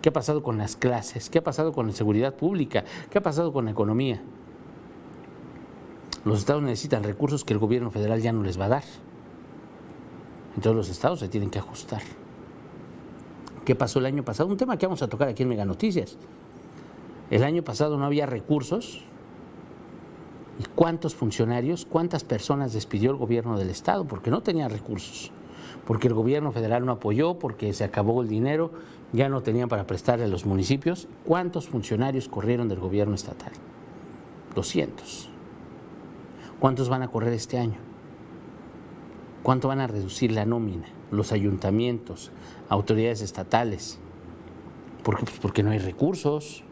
¿Qué 0.02 0.10
ha 0.10 0.12
pasado 0.12 0.42
con 0.42 0.58
las 0.58 0.76
clases? 0.76 1.30
¿Qué 1.30 1.38
ha 1.38 1.42
pasado 1.42 1.72
con 1.72 1.86
la 1.86 1.92
seguridad 1.94 2.34
pública? 2.34 2.84
¿Qué 3.10 3.18
ha 3.18 3.22
pasado 3.22 3.52
con 3.52 3.64
la 3.64 3.70
economía? 3.70 4.20
Los 6.26 6.40
estados 6.40 6.62
necesitan 6.62 7.02
recursos 7.02 7.42
que 7.42 7.54
el 7.54 7.58
gobierno 7.58 7.90
federal 7.90 8.20
ya 8.20 8.32
no 8.32 8.42
les 8.42 8.60
va 8.60 8.66
a 8.66 8.68
dar. 8.68 8.84
Entonces 10.54 10.76
los 10.76 10.88
estados 10.90 11.20
se 11.20 11.28
tienen 11.28 11.48
que 11.48 11.58
ajustar. 11.58 12.02
¿Qué 13.64 13.74
pasó 13.74 13.98
el 13.98 14.06
año 14.06 14.24
pasado? 14.24 14.48
Un 14.48 14.56
tema 14.58 14.76
que 14.76 14.86
vamos 14.86 15.02
a 15.02 15.08
tocar 15.08 15.28
aquí 15.28 15.44
en 15.44 15.48
Mega 15.48 15.64
Noticias. 15.64 16.18
El 17.30 17.44
año 17.44 17.62
pasado 17.62 17.96
no 17.96 18.04
había 18.04 18.26
recursos 18.26 19.04
¿Y 20.58 20.64
cuántos 20.74 21.14
funcionarios, 21.14 21.86
cuántas 21.88 22.24
personas 22.24 22.72
despidió 22.72 23.12
el 23.12 23.16
gobierno 23.16 23.58
del 23.58 23.70
Estado? 23.70 24.04
Porque 24.04 24.30
no 24.30 24.42
tenía 24.42 24.68
recursos, 24.68 25.30
porque 25.86 26.08
el 26.08 26.14
gobierno 26.14 26.50
federal 26.50 26.84
no 26.84 26.92
apoyó, 26.92 27.38
porque 27.38 27.72
se 27.72 27.84
acabó 27.84 28.22
el 28.22 28.28
dinero, 28.28 28.72
ya 29.12 29.28
no 29.28 29.42
tenían 29.42 29.68
para 29.68 29.86
prestarle 29.86 30.24
a 30.24 30.28
los 30.28 30.46
municipios. 30.46 31.06
¿Cuántos 31.24 31.68
funcionarios 31.68 32.28
corrieron 32.28 32.68
del 32.68 32.80
gobierno 32.80 33.14
estatal? 33.14 33.52
200. 34.56 35.30
¿Cuántos 36.58 36.88
van 36.88 37.02
a 37.02 37.08
correr 37.08 37.32
este 37.32 37.58
año? 37.58 37.78
¿Cuánto 39.44 39.68
van 39.68 39.80
a 39.80 39.86
reducir 39.86 40.32
la 40.32 40.44
nómina? 40.44 40.88
Los 41.12 41.30
ayuntamientos, 41.30 42.32
autoridades 42.68 43.22
estatales. 43.22 44.00
¿Por 45.04 45.18
qué? 45.18 45.24
Pues 45.24 45.38
porque 45.38 45.62
no 45.62 45.70
hay 45.70 45.78
recursos 45.78 46.64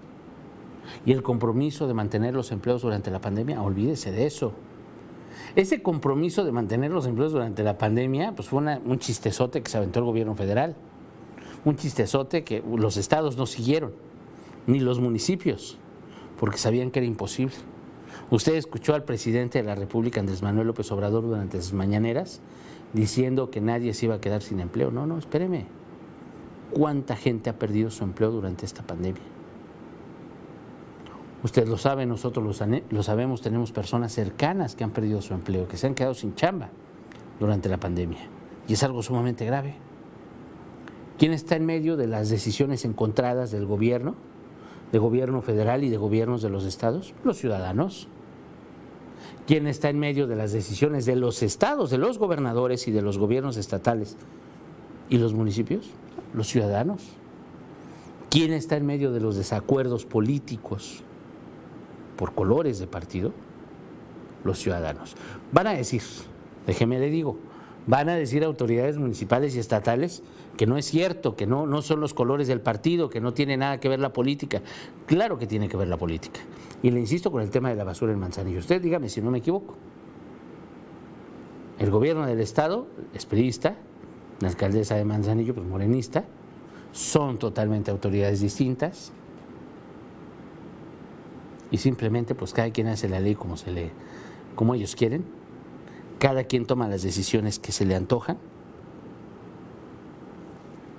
y 1.04 1.12
el 1.12 1.22
compromiso 1.22 1.86
de 1.86 1.94
mantener 1.94 2.34
los 2.34 2.52
empleos 2.52 2.82
durante 2.82 3.10
la 3.10 3.20
pandemia, 3.20 3.62
olvídese 3.62 4.12
de 4.12 4.26
eso. 4.26 4.52
Ese 5.54 5.82
compromiso 5.82 6.44
de 6.44 6.52
mantener 6.52 6.90
los 6.90 7.06
empleos 7.06 7.32
durante 7.32 7.62
la 7.62 7.78
pandemia, 7.78 8.32
pues 8.34 8.48
fue 8.48 8.62
un 8.62 8.98
chistezote 8.98 9.62
que 9.62 9.70
se 9.70 9.78
aventó 9.78 10.00
el 10.00 10.04
gobierno 10.04 10.34
federal. 10.34 10.76
Un 11.64 11.76
chistezote 11.76 12.44
que 12.44 12.62
los 12.76 12.96
estados 12.96 13.36
no 13.36 13.46
siguieron, 13.46 13.92
ni 14.66 14.80
los 14.80 15.00
municipios, 15.00 15.78
porque 16.38 16.58
sabían 16.58 16.90
que 16.90 16.98
era 17.00 17.06
imposible. 17.06 17.54
Usted 18.30 18.54
escuchó 18.54 18.94
al 18.94 19.04
presidente 19.04 19.58
de 19.58 19.64
la 19.64 19.74
República, 19.74 20.20
Andrés 20.20 20.42
Manuel 20.42 20.66
López 20.66 20.90
Obrador, 20.92 21.24
durante 21.24 21.60
sus 21.62 21.72
mañaneras, 21.72 22.40
diciendo 22.92 23.50
que 23.50 23.60
nadie 23.60 23.94
se 23.94 24.06
iba 24.06 24.16
a 24.16 24.20
quedar 24.20 24.42
sin 24.42 24.60
empleo. 24.60 24.90
No, 24.90 25.06
no, 25.06 25.18
espéreme. 25.18 25.66
¿Cuánta 26.72 27.16
gente 27.16 27.50
ha 27.50 27.58
perdido 27.58 27.90
su 27.90 28.04
empleo 28.04 28.30
durante 28.30 28.66
esta 28.66 28.82
pandemia? 28.82 29.22
Usted 31.46 31.68
lo 31.68 31.78
sabe, 31.78 32.06
nosotros 32.06 32.44
lo, 32.90 33.02
sabemos, 33.04 33.40
tenemos 33.40 33.70
personas 33.70 34.12
cercanas 34.12 34.74
que 34.74 34.82
han 34.82 34.90
perdido 34.90 35.22
su 35.22 35.32
empleo, 35.32 35.68
que 35.68 35.76
se 35.76 35.86
han 35.86 35.94
quedado 35.94 36.12
sin 36.12 36.34
chamba 36.34 36.70
durante 37.38 37.68
la 37.68 37.78
pandemia. 37.78 38.18
Y 38.66 38.72
es 38.72 38.82
algo 38.82 39.00
sumamente 39.00 39.44
grave. 39.44 39.76
¿Quién 41.20 41.32
está 41.32 41.54
en 41.54 41.64
medio 41.64 41.96
de 41.96 42.08
las 42.08 42.30
decisiones 42.30 42.84
encontradas 42.84 43.52
del 43.52 43.64
gobierno, 43.64 44.16
de 44.90 44.98
gobierno 44.98 45.40
federal 45.40 45.84
y 45.84 45.88
de 45.88 45.96
gobiernos 45.96 46.42
de 46.42 46.50
los 46.50 46.64
estados? 46.64 47.14
Los 47.22 47.38
ciudadanos. 47.38 48.08
¿Quién 49.46 49.68
está 49.68 49.88
en 49.88 50.00
medio 50.00 50.26
de 50.26 50.34
las 50.34 50.50
decisiones 50.50 51.06
de 51.06 51.14
los 51.14 51.44
estados, 51.44 51.90
de 51.90 51.98
los 51.98 52.18
gobernadores 52.18 52.88
y 52.88 52.90
de 52.90 53.02
los 53.02 53.18
gobiernos 53.18 53.56
estatales 53.56 54.16
y 55.08 55.18
los 55.18 55.32
municipios? 55.32 55.90
Los 56.34 56.48
ciudadanos. 56.48 57.04
¿Quién 58.30 58.52
está 58.52 58.76
en 58.76 58.84
medio 58.84 59.12
de 59.12 59.20
los 59.20 59.36
desacuerdos 59.36 60.06
políticos 60.06 61.04
por 62.16 62.34
colores 62.34 62.78
de 62.78 62.86
partido, 62.86 63.32
los 64.44 64.58
ciudadanos. 64.58 65.16
Van 65.52 65.66
a 65.66 65.72
decir, 65.72 66.02
déjeme 66.66 66.98
le 66.98 67.10
digo, 67.10 67.36
van 67.86 68.08
a 68.08 68.14
decir 68.14 68.44
autoridades 68.44 68.98
municipales 68.98 69.54
y 69.56 69.58
estatales 69.58 70.22
que 70.56 70.66
no 70.66 70.76
es 70.76 70.86
cierto, 70.86 71.36
que 71.36 71.46
no, 71.46 71.66
no 71.66 71.82
son 71.82 72.00
los 72.00 72.14
colores 72.14 72.48
del 72.48 72.60
partido, 72.60 73.10
que 73.10 73.20
no 73.20 73.34
tiene 73.34 73.56
nada 73.56 73.78
que 73.78 73.88
ver 73.88 74.00
la 74.00 74.12
política. 74.12 74.62
Claro 75.06 75.38
que 75.38 75.46
tiene 75.46 75.68
que 75.68 75.76
ver 75.76 75.88
la 75.88 75.98
política. 75.98 76.40
Y 76.82 76.90
le 76.90 77.00
insisto 77.00 77.30
con 77.30 77.42
el 77.42 77.50
tema 77.50 77.68
de 77.68 77.76
la 77.76 77.84
basura 77.84 78.12
en 78.12 78.18
Manzanillo. 78.18 78.58
Usted 78.58 78.80
dígame 78.80 79.08
si 79.08 79.20
no 79.20 79.30
me 79.30 79.38
equivoco. 79.38 79.76
El 81.78 81.90
gobierno 81.90 82.26
del 82.26 82.40
estado 82.40 82.86
es 83.12 83.26
la 84.40 84.48
alcaldesa 84.48 84.94
de 84.96 85.04
Manzanillo, 85.04 85.54
pues 85.54 85.66
morenista, 85.66 86.24
son 86.92 87.38
totalmente 87.38 87.90
autoridades 87.90 88.40
distintas, 88.40 89.12
y 91.76 91.78
simplemente 91.78 92.34
pues 92.34 92.54
cada 92.54 92.70
quien 92.70 92.86
hace 92.86 93.06
la 93.06 93.20
ley 93.20 93.34
como 93.34 93.58
se 93.58 93.70
le 93.70 93.90
como 94.54 94.74
ellos 94.74 94.96
quieren. 94.96 95.26
Cada 96.18 96.44
quien 96.44 96.64
toma 96.64 96.88
las 96.88 97.02
decisiones 97.02 97.58
que 97.58 97.70
se 97.70 97.84
le 97.84 97.94
antojan. 97.94 98.38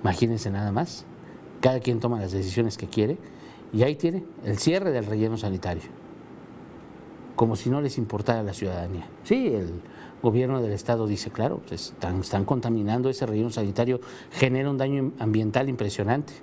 Imagínense 0.02 0.50
nada 0.50 0.70
más. 0.70 1.04
Cada 1.60 1.80
quien 1.80 1.98
toma 1.98 2.20
las 2.20 2.30
decisiones 2.30 2.78
que 2.78 2.86
quiere 2.86 3.18
y 3.72 3.82
ahí 3.82 3.96
tiene 3.96 4.22
el 4.44 4.58
cierre 4.58 4.92
del 4.92 5.04
relleno 5.04 5.36
sanitario. 5.36 5.82
Como 7.34 7.56
si 7.56 7.70
no 7.70 7.80
les 7.80 7.98
importara 7.98 8.38
a 8.38 8.44
la 8.44 8.54
ciudadanía. 8.54 9.08
Sí, 9.24 9.48
el 9.48 9.80
gobierno 10.22 10.62
del 10.62 10.70
estado 10.70 11.08
dice, 11.08 11.32
claro, 11.32 11.60
pues, 11.66 11.86
están, 11.88 12.20
están 12.20 12.44
contaminando 12.44 13.10
ese 13.10 13.26
relleno 13.26 13.50
sanitario, 13.50 14.00
genera 14.30 14.70
un 14.70 14.78
daño 14.78 15.10
ambiental 15.18 15.68
impresionante 15.68 16.34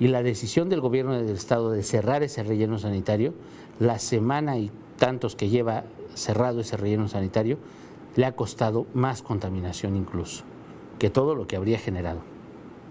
y 0.00 0.08
la 0.08 0.22
decisión 0.22 0.68
del 0.68 0.80
gobierno 0.80 1.16
del 1.16 1.34
estado 1.34 1.70
de 1.70 1.82
cerrar 1.82 2.22
ese 2.22 2.42
relleno 2.42 2.78
sanitario, 2.78 3.34
la 3.80 3.98
semana 3.98 4.58
y 4.58 4.70
tantos 4.96 5.34
que 5.34 5.48
lleva 5.48 5.84
cerrado 6.14 6.60
ese 6.60 6.76
relleno 6.76 7.08
sanitario, 7.08 7.58
le 8.16 8.26
ha 8.26 8.34
costado 8.34 8.86
más 8.94 9.22
contaminación 9.22 9.96
incluso 9.96 10.44
que 10.98 11.10
todo 11.10 11.34
lo 11.34 11.46
que 11.46 11.56
habría 11.56 11.78
generado. 11.78 12.20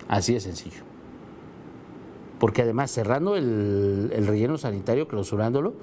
Así 0.08 0.34
de 0.34 0.40
sencillo. 0.40 0.84
Porque 2.40 2.62
además 2.62 2.92
cerrando 2.92 3.36
el, 3.36 4.26
relleno 4.26 4.58
sanitario, 4.58 5.08
clausurándolo, 5.08 5.74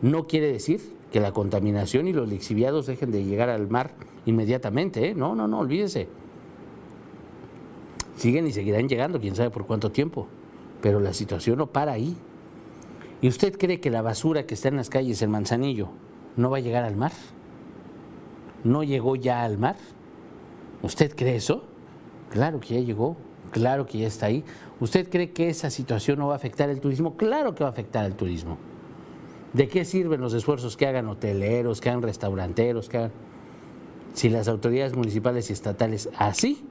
no 0.00 0.26
quiere 0.26 0.50
decir 0.50 0.80
que 1.12 1.20
la 1.20 1.32
contaminación 1.32 2.08
y 2.08 2.12
los 2.12 2.28
lixiviados 2.28 2.86
dejen 2.86 3.10
de 3.10 3.24
llegar 3.24 3.50
al 3.50 3.68
mar 3.68 3.92
inmediatamente. 4.26 5.08
¿eh? 5.08 5.14
No, 5.14 5.34
no, 5.34 5.48
no, 5.48 5.60
olvídese. 5.60 6.08
Siguen 8.16 8.46
y 8.46 8.52
seguirán 8.52 8.88
llegando, 8.88 9.20
quién 9.20 9.34
sabe 9.34 9.50
por 9.50 9.66
cuánto 9.66 9.90
tiempo 9.90 10.28
pero 10.84 11.00
la 11.00 11.14
situación 11.14 11.56
no 11.56 11.68
para 11.68 11.92
ahí. 11.92 12.14
¿Y 13.22 13.28
usted 13.28 13.56
cree 13.56 13.80
que 13.80 13.88
la 13.88 14.02
basura 14.02 14.44
que 14.44 14.52
está 14.52 14.68
en 14.68 14.76
las 14.76 14.90
calles, 14.90 15.22
el 15.22 15.30
manzanillo, 15.30 15.88
no 16.36 16.50
va 16.50 16.58
a 16.58 16.60
llegar 16.60 16.84
al 16.84 16.94
mar? 16.94 17.12
¿No 18.64 18.82
llegó 18.82 19.16
ya 19.16 19.44
al 19.44 19.56
mar? 19.56 19.76
¿Usted 20.82 21.16
cree 21.16 21.36
eso? 21.36 21.64
Claro 22.28 22.60
que 22.60 22.74
ya 22.74 22.80
llegó, 22.80 23.16
claro 23.50 23.86
que 23.86 23.96
ya 23.96 24.06
está 24.06 24.26
ahí. 24.26 24.44
¿Usted 24.78 25.08
cree 25.08 25.30
que 25.30 25.48
esa 25.48 25.70
situación 25.70 26.18
no 26.18 26.26
va 26.26 26.34
a 26.34 26.36
afectar 26.36 26.68
el 26.68 26.82
turismo? 26.82 27.16
Claro 27.16 27.54
que 27.54 27.64
va 27.64 27.70
a 27.70 27.72
afectar 27.72 28.04
al 28.04 28.14
turismo. 28.14 28.58
¿De 29.54 29.68
qué 29.68 29.86
sirven 29.86 30.20
los 30.20 30.34
esfuerzos 30.34 30.76
que 30.76 30.86
hagan 30.86 31.08
hoteleros, 31.08 31.80
que 31.80 31.88
hagan 31.88 32.02
restauranteros, 32.02 32.90
que 32.90 32.98
hagan... 32.98 33.12
Si 34.12 34.28
las 34.28 34.48
autoridades 34.48 34.94
municipales 34.94 35.48
y 35.48 35.54
estatales 35.54 36.10
así 36.18 36.62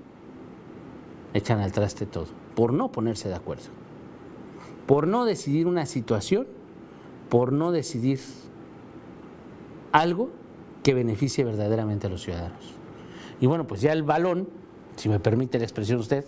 echan 1.34 1.62
al 1.62 1.72
traste 1.72 2.05
todo, 2.05 2.27
por 2.53 2.74
no 2.74 2.91
ponerse 2.91 3.27
de 3.27 3.34
acuerdo 3.34 3.83
por 4.86 5.08
no 5.08 5.25
decidir 5.25 5.68
una 5.68 5.86
situación, 5.86 6.48
por 7.30 7.54
no 7.54 7.72
decidir 7.72 8.20
algo 9.92 10.30
que 10.84 10.94
beneficie 10.94 11.44
verdaderamente 11.44 12.08
a 12.08 12.10
los 12.10 12.24
ciudadanos. 12.24 12.74
Y 13.40 13.46
bueno, 13.46 13.66
pues 13.66 13.82
ya 13.82 13.94
el 13.94 14.04
balón, 14.04 14.50
si 14.96 15.10
me 15.10 15.20
permite 15.20 15.58
la 15.58 15.63
expresión 15.63 16.00
usted, 16.00 16.25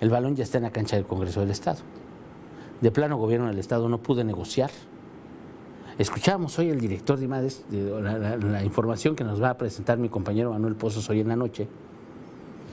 el 0.00 0.10
balón 0.10 0.36
ya 0.36 0.44
está 0.44 0.58
en 0.58 0.64
la 0.64 0.70
cancha 0.70 0.96
del 0.96 1.06
Congreso 1.06 1.40
del 1.40 1.50
Estado. 1.50 1.78
De 2.80 2.90
plano 2.90 3.16
gobierno 3.16 3.46
del 3.46 3.58
Estado 3.58 3.88
no 3.88 3.98
pude 3.98 4.24
negociar. 4.24 4.70
Escuchamos 5.98 6.58
hoy 6.58 6.70
el 6.70 6.80
director 6.80 7.18
de 7.18 7.24
IMADES, 7.24 7.64
la, 7.70 8.64
información 8.64 9.14
que 9.14 9.22
nos 9.24 9.40
va 9.40 9.50
a 9.50 9.58
presentar 9.58 9.96
mi 9.96 10.08
compañero 10.08 10.52
Manuel 10.52 10.74
Pozos 10.74 11.08
hoy 11.08 11.20
en 11.20 11.28
la 11.28 11.36
noche. 11.36 11.68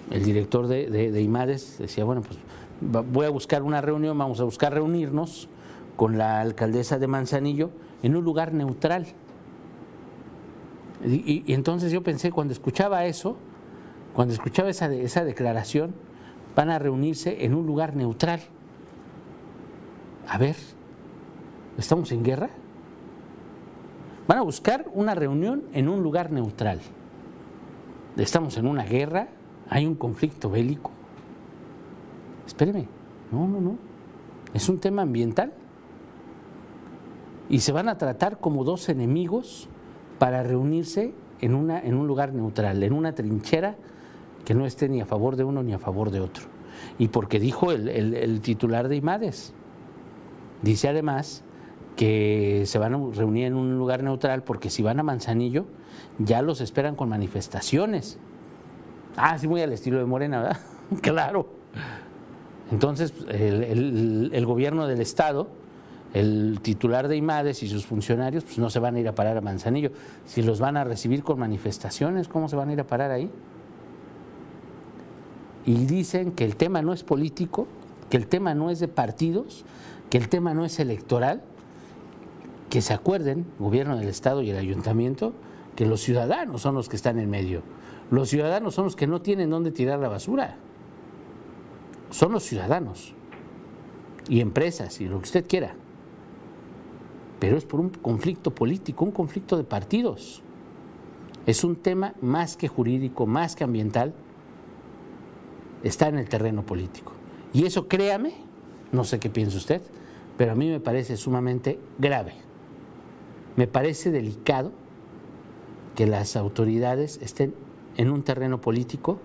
El 0.10 0.24
director 0.24 0.68
de, 0.68 0.90
de 0.90 1.22
IMADES 1.22 1.78
decía, 1.78 2.04
bueno, 2.04 2.24
pues 2.24 2.40
voy 2.82 3.26
a 3.26 3.30
buscar 3.30 3.64
una 3.64 3.82
reunión, 3.82 4.18
vamos 4.18 4.40
a 4.40 4.44
buscar 4.44 4.74
reunirnos 4.74 5.48
con 5.96 6.18
la 6.18 6.42
alcaldesa 6.42 6.98
de 6.98 7.08
Manzanillo 7.08 7.70
en 8.04 8.16
un 8.16 8.24
lugar 8.24 8.54
neutral. 8.54 9.06
Y, 11.06 11.52
entonces 11.54 11.92
yo 11.92 12.04
pensé, 12.04 12.32
cuando 12.32 12.54
escuchaba 12.54 13.06
eso, 13.06 13.38
cuando 14.14 14.34
escuchaba 14.34 14.70
esa, 14.70 14.92
esa 14.94 15.24
declaración, 15.24 15.94
van 16.56 16.70
a 16.70 16.80
reunirse 16.80 17.46
en 17.46 17.56
un 17.56 17.66
lugar 17.66 17.96
neutral. 17.96 18.42
A 20.28 20.38
ver, 20.38 20.56
¿estamos 21.78 22.12
en 22.12 22.24
guerra? 22.24 22.50
Van 24.28 24.38
a 24.38 24.42
buscar 24.42 24.86
una 24.94 25.16
reunión 25.16 25.64
en 25.74 25.90
un 25.90 26.04
lugar 26.04 26.32
neutral. 26.32 26.80
Estamos 28.18 28.58
en 28.58 28.68
una 28.68 28.84
guerra, 28.84 29.30
hay 29.70 29.86
un 29.86 29.96
conflicto 29.96 30.50
bélico. 30.50 30.92
Espéreme, 32.52 32.86
no, 33.32 33.48
no, 33.48 33.62
no. 33.62 33.78
Es 34.54 34.68
un 34.68 34.80
tema 34.80 35.04
ambiental. 35.04 35.54
Y 37.50 37.60
se 37.60 37.72
van 37.72 37.88
a 37.88 37.98
tratar 37.98 38.40
como 38.40 38.66
dos 38.66 38.90
enemigos 38.90 39.70
para 40.20 40.44
reunirse 40.44 41.14
en, 41.40 41.56
una, 41.56 41.80
en 41.80 41.96
un 41.96 42.08
lugar 42.08 42.34
neutral, 42.34 42.84
en 42.84 42.92
una 42.92 43.16
trinchera 43.16 43.78
que 44.44 44.54
no 44.54 44.66
esté 44.66 44.90
ni 44.90 45.00
a 45.00 45.06
favor 45.06 45.38
de 45.38 45.46
uno 45.46 45.64
ni 45.64 45.72
a 45.72 45.80
favor 45.80 46.12
de 46.12 46.20
otro. 46.20 46.44
Y 47.00 47.08
porque 47.08 47.40
dijo 47.40 47.72
el, 47.72 48.42
titular 48.42 48.90
de 48.90 48.98
IMADES, 48.98 49.54
dice 50.62 50.90
además 50.90 51.46
que 51.96 52.64
se 52.66 52.80
van 52.80 52.96
a 52.96 52.98
reunir 53.14 53.46
en 53.46 53.56
un 53.56 53.78
lugar 53.78 54.04
neutral 54.04 54.44
porque 54.44 54.70
si 54.70 54.84
van 54.84 55.00
a 55.00 55.04
Manzanillo 55.04 55.68
ya 56.20 56.42
los 56.42 56.60
esperan 56.60 56.98
con 56.98 57.08
manifestaciones. 57.08 58.20
Ah, 59.16 59.38
sí, 59.40 59.48
muy 59.48 59.62
al 59.62 59.72
estilo 59.72 60.00
de 60.00 60.06
Morena, 60.06 60.42
¿verdad? 60.42 60.60
claro. 61.02 61.62
Entonces, 62.72 63.14
el, 63.30 64.46
gobierno 64.46 64.88
del 64.88 65.02
Estado, 65.02 65.50
el 66.14 66.60
titular 66.62 67.08
de 67.08 67.18
IMADES 67.18 67.64
y 67.64 67.68
sus 67.68 67.86
funcionarios, 67.86 68.44
pues 68.44 68.58
no 68.58 68.70
se 68.70 68.80
van 68.80 68.96
a 68.96 69.00
ir 69.00 69.08
a 69.08 69.16
parar 69.16 69.38
a 69.38 69.42
Manzanillo. 69.42 69.92
Si 70.26 70.42
los 70.42 70.60
van 70.60 70.78
a 70.78 70.84
recibir 70.84 71.24
con 71.24 71.38
manifestaciones, 71.40 72.28
¿cómo 72.28 72.48
se 72.48 72.56
van 72.56 72.70
a 72.70 72.74
ir 72.74 72.80
a 72.80 72.88
parar 72.88 73.12
ahí? 73.12 73.30
y 75.66 75.86
dicen 75.86 76.32
que 76.32 76.46
el 76.46 76.56
tema 76.56 76.82
no 76.82 76.94
es 76.94 77.04
político, 77.04 77.68
que 78.10 78.18
el 78.18 78.28
tema 78.28 78.54
no 78.54 78.70
es 78.70 78.80
de 78.80 78.88
partidos, 78.88 79.64
que 80.10 80.18
el 80.18 80.30
tema 80.30 80.54
no 80.54 80.66
es 80.66 80.80
electoral, 80.80 81.42
que 82.70 82.82
se 82.82 82.94
acuerden, 82.94 83.46
gobierno 83.60 83.98
del 83.98 84.08
Estado 84.08 84.42
y 84.42 84.50
el 84.50 84.58
ayuntamiento, 84.58 85.34
que 85.76 85.86
los 85.86 86.02
ciudadanos 86.02 86.62
son 86.62 86.76
los 86.76 86.90
que 86.90 86.96
están 86.96 87.20
en 87.20 87.30
medio. 87.30 87.62
Los 88.10 88.30
ciudadanos 88.30 88.76
son 88.76 88.86
los 88.86 88.96
que 88.96 89.08
no 89.08 89.22
tienen 89.22 89.50
dónde 89.50 89.72
tirar 89.72 90.00
la 90.00 90.10
basura. 90.10 90.58
Son 92.12 92.32
los 92.32 92.44
ciudadanos 92.44 93.14
y 94.30 94.42
empresas 94.42 95.02
y 95.02 95.08
lo 95.08 95.18
que 95.18 95.24
usted 95.24 95.48
quiera. 95.48 95.74
Pero 97.40 97.58
es 97.58 97.66
por 97.66 97.80
un 97.80 97.90
conflicto 97.90 98.54
político, 98.54 99.04
un 99.04 99.12
conflicto 99.12 99.58
de 99.58 99.64
partidos. 99.64 100.44
Es 101.46 101.64
un 101.64 101.76
tema 101.76 102.14
más 102.22 102.56
que 102.56 102.68
jurídico, 102.68 103.26
más 103.26 103.56
que 103.56 103.64
ambiental, 103.64 104.14
está 105.84 106.08
en 106.10 106.20
el 106.20 106.30
terreno 106.30 106.64
político. 106.64 107.14
Y 107.54 107.66
eso, 107.66 107.88
créame, 107.88 108.34
no 108.92 109.04
sé 109.04 109.20
qué 109.20 109.30
piensa 109.30 109.58
usted, 109.58 109.82
pero 110.38 110.52
a 110.52 110.56
mí 110.56 110.70
me 110.70 110.80
parece 110.80 111.18
sumamente 111.18 111.80
grave. 111.98 112.34
Me 113.56 113.68
parece 113.68 114.12
delicado 114.12 114.72
que 115.96 116.08
las 116.08 116.36
autoridades 116.36 117.20
estén 117.22 117.56
en 117.98 118.12
un 118.12 118.24
terreno 118.24 118.62
político 118.62 119.20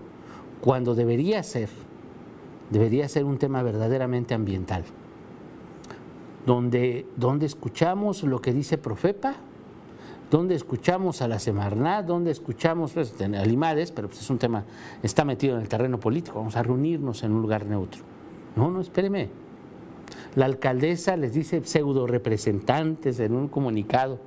cuando 0.61 0.95
debería 0.95 1.43
ser, 1.43 1.69
debería 2.69 3.07
ser 3.07 3.23
un 3.23 3.37
tema 3.37 3.63
verdaderamente 3.63 4.33
ambiental, 4.33 4.83
donde, 6.45 7.05
escuchamos 7.41 8.23
lo 8.23 8.41
que 8.41 8.53
dice 8.53 8.77
Profepa, 8.77 9.35
donde 10.29 10.55
escuchamos 10.55 11.21
a 11.21 11.27
la 11.27 11.39
Semarnat, 11.39 12.05
donde 12.05 12.31
escuchamos 12.31 12.93
pues, 12.93 13.13
a 13.21 13.45
Limares, 13.45 13.91
pero 13.91 14.07
pues 14.07 14.21
es 14.21 14.29
un 14.29 14.37
tema, 14.37 14.65
está 15.01 15.23
metido 15.23 15.55
en 15.55 15.61
el 15.61 15.69
terreno 15.69 15.99
político, 15.99 16.39
vamos 16.39 16.55
a 16.55 16.63
reunirnos 16.63 17.23
en 17.23 17.31
un 17.31 17.41
lugar 17.41 17.65
neutro. 17.65 18.01
No, 18.55 18.71
no, 18.71 18.81
espéreme. 18.81 19.29
La 20.35 20.45
alcaldesa 20.45 21.15
les 21.15 21.33
dice 21.33 21.63
pseudo 21.63 22.07
representantes 22.07 23.19
en 23.19 23.35
un 23.35 23.47
comunicado. 23.47 24.19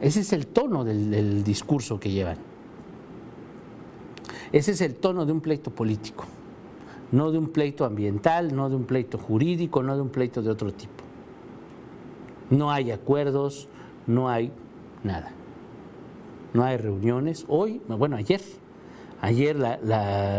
Ese 0.00 0.20
es 0.20 0.32
el 0.32 0.46
tono 0.46 0.84
del 0.84 1.42
discurso 1.42 1.98
que 1.98 2.10
llevan. 2.10 2.38
Ese 4.52 4.72
es 4.72 4.80
el 4.80 4.94
tono 4.94 5.26
de 5.26 5.32
un 5.32 5.40
pleito 5.40 5.70
político, 5.70 6.24
no 7.12 7.30
de 7.30 7.38
un 7.38 7.48
pleito 7.48 7.84
ambiental, 7.84 8.54
no 8.54 8.68
de 8.68 8.76
un 8.76 8.84
pleito 8.84 9.18
jurídico, 9.18 9.82
no 9.82 9.96
de 9.96 10.02
un 10.02 10.10
pleito 10.10 10.42
de 10.42 10.50
otro 10.50 10.72
tipo. 10.72 11.04
No 12.50 12.70
hay 12.70 12.90
acuerdos, 12.90 13.68
no 14.06 14.28
hay 14.28 14.52
nada. 15.04 15.32
No 16.54 16.64
hay 16.64 16.76
reuniones. 16.76 17.44
Hoy, 17.48 17.80
bueno, 17.88 18.16
ayer, 18.16 18.40
ayer 19.20 19.56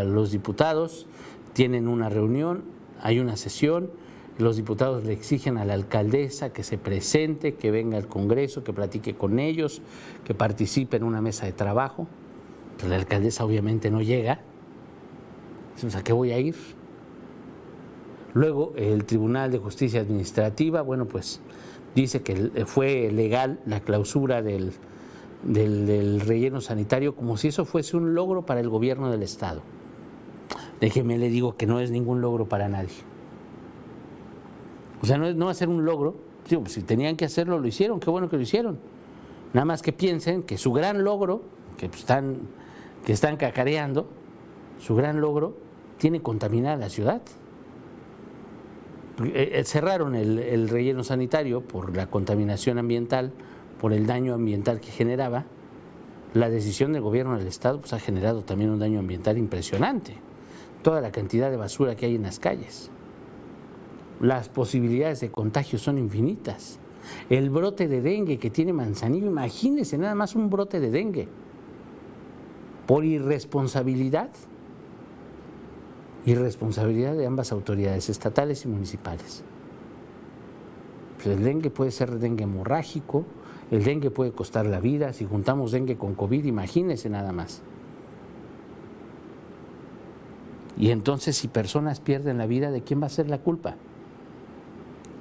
los 0.06 0.32
diputados 0.32 1.06
tienen 1.52 1.88
una 1.88 2.08
reunión, 2.08 2.64
hay 3.00 3.20
una 3.20 3.36
sesión, 3.36 3.90
los 4.38 4.56
diputados 4.56 5.04
le 5.04 5.12
exigen 5.12 5.58
a 5.58 5.64
la 5.64 5.74
alcaldesa 5.74 6.52
que 6.52 6.62
se 6.62 6.78
presente, 6.78 7.54
que 7.54 7.70
venga 7.70 7.98
al 7.98 8.06
Congreso, 8.06 8.64
que 8.64 8.72
platique 8.72 9.14
con 9.14 9.38
ellos, 9.38 9.82
que 10.24 10.34
participe 10.34 10.96
en 10.96 11.04
una 11.04 11.20
mesa 11.20 11.46
de 11.46 11.52
trabajo. 11.52 12.06
Pero 12.76 12.88
la 12.88 12.96
alcaldesa 12.96 13.44
obviamente 13.44 13.90
no 13.90 14.00
llega. 14.00 14.40
¿A 15.94 16.02
qué 16.02 16.12
voy 16.12 16.32
a 16.32 16.38
ir? 16.38 16.54
Luego 18.34 18.72
el 18.76 19.04
Tribunal 19.04 19.50
de 19.50 19.58
Justicia 19.58 20.00
Administrativa, 20.00 20.82
bueno, 20.82 21.06
pues 21.06 21.40
dice 21.94 22.22
que 22.22 22.64
fue 22.66 23.10
legal 23.10 23.60
la 23.66 23.80
clausura 23.80 24.42
del, 24.42 24.72
relleno 26.20 26.60
sanitario 26.60 27.16
como 27.16 27.36
si 27.36 27.48
eso 27.48 27.64
fuese 27.64 27.96
un 27.96 28.14
logro 28.14 28.46
para 28.46 28.60
el 28.60 28.68
gobierno 28.68 29.10
del 29.10 29.22
Estado. 29.22 29.62
Déjeme 30.80 31.18
le 31.18 31.28
digo 31.28 31.56
que 31.56 31.66
no 31.66 31.80
es 31.80 31.90
ningún 31.90 32.20
logro 32.20 32.48
para 32.48 32.68
nadie. 32.68 32.94
O 35.02 35.06
sea, 35.06 35.18
no, 35.18 35.44
va 35.44 35.50
a 35.50 35.54
ser 35.54 35.68
un 35.68 35.84
logro. 35.84 36.14
Pues, 36.48 36.72
si 36.72 36.82
tenían 36.82 37.16
que 37.16 37.24
hacerlo, 37.24 37.58
lo 37.58 37.66
hicieron. 37.66 38.00
Qué 38.00 38.10
bueno 38.10 38.28
que 38.28 38.36
lo 38.36 38.42
hicieron. 38.42 38.78
Nada 39.52 39.64
más 39.64 39.82
que 39.82 39.92
piensen 39.92 40.42
que 40.42 40.56
su 40.56 40.72
gran 40.72 41.04
logro, 41.04 41.42
que 41.76 41.86
están, 41.86 42.38
que 43.04 43.12
están 43.12 43.36
cacareando, 43.36 44.08
su 44.78 44.94
gran 44.94 45.20
logro 45.20 45.54
tiene 46.00 46.22
contaminada 46.22 46.76
la 46.76 46.88
ciudad. 46.88 47.20
Eh, 49.22 49.50
eh, 49.52 49.64
cerraron 49.64 50.14
el, 50.14 50.68
relleno 50.68 51.04
sanitario 51.04 51.60
por 51.60 51.94
la 51.94 52.06
contaminación 52.08 52.78
ambiental, 52.78 53.32
por 53.78 53.92
el 53.92 54.06
daño 54.06 54.34
ambiental 54.34 54.80
que 54.80 54.90
generaba, 54.90 55.44
la 56.32 56.48
decisión 56.48 56.92
del 56.94 57.02
gobierno 57.02 57.36
del 57.36 57.46
Estado 57.46 57.80
pues, 57.80 57.92
ha 57.92 58.00
generado 58.00 58.42
también 58.42 58.70
un 58.70 58.78
daño 58.78 58.98
ambiental 58.98 59.36
impresionante. 59.36 60.16
Toda 60.82 61.02
la 61.02 61.12
cantidad 61.12 61.50
de 61.50 61.58
basura 61.58 61.94
que 61.96 62.06
hay 62.06 62.14
en 62.14 62.22
las 62.22 62.38
calles. 62.38 62.90
Las 64.20 64.48
posibilidades 64.48 65.20
de 65.20 65.30
contagio 65.30 65.78
son 65.78 65.98
infinitas. 65.98 66.78
El 67.28 67.50
brote 67.50 67.88
de 67.88 68.00
dengue 68.00 68.38
que 68.38 68.48
tiene 68.48 68.72
Manzanillo, 68.72 69.26
imagínense 69.26 69.98
nada 69.98 70.14
más 70.14 70.34
un 70.34 70.48
brote 70.48 70.80
de 70.80 70.90
dengue. 70.90 71.28
Por 72.86 73.04
irresponsabilidad 73.04 74.30
y 76.26 76.34
responsabilidad 76.34 77.14
de 77.14 77.26
ambas 77.26 77.52
autoridades, 77.52 78.08
estatales 78.08 78.64
y 78.64 78.68
municipales. 78.68 79.42
Pues 81.16 81.36
el 81.36 81.44
dengue 81.44 81.70
puede 81.70 81.90
ser 81.90 82.10
dengue 82.18 82.44
hemorrágico, 82.44 83.24
el 83.70 83.84
dengue 83.84 84.10
puede 84.10 84.32
costar 84.32 84.66
la 84.66 84.80
vida, 84.80 85.12
si 85.12 85.24
juntamos 85.24 85.72
dengue 85.72 85.96
con 85.96 86.14
COVID, 86.14 86.44
imagínense 86.44 87.08
nada 87.08 87.32
más. 87.32 87.62
Y 90.78 90.90
entonces 90.90 91.36
si 91.36 91.48
personas 91.48 92.00
pierden 92.00 92.38
la 92.38 92.46
vida, 92.46 92.70
¿de 92.70 92.82
quién 92.82 93.02
va 93.02 93.06
a 93.06 93.10
ser 93.10 93.28
la 93.28 93.38
culpa? 93.38 93.76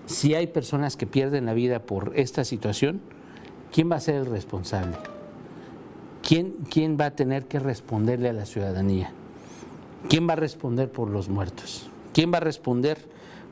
Si 0.06 0.34
hay 0.34 0.48
personas 0.48 0.96
que 0.96 1.06
pierden 1.06 1.46
la 1.46 1.54
vida 1.54 1.84
por 1.84 2.14
esta 2.16 2.44
situación, 2.44 3.02
¿quién 3.72 3.92
va 3.92 3.98
a 3.98 4.00
ser 4.00 4.16
el 4.16 4.26
responsable? 4.26 4.96
¿Quién, 6.28 6.56
quién 6.70 6.98
va 7.00 7.06
a 7.08 7.12
tener 7.12 7.46
que 7.46 7.60
responderle 7.60 8.30
a 8.30 8.34
la 8.34 8.46
ciudadanía? 8.46 9.12
¿Quién 10.08 10.28
va 10.28 10.34
a 10.34 10.38
responder 10.38 10.92
por 10.92 11.10
los 11.10 11.28
muertos? 11.28 11.90
¿Quién 12.14 12.32
va 12.34 12.38
a 12.38 12.42
responder 12.42 12.98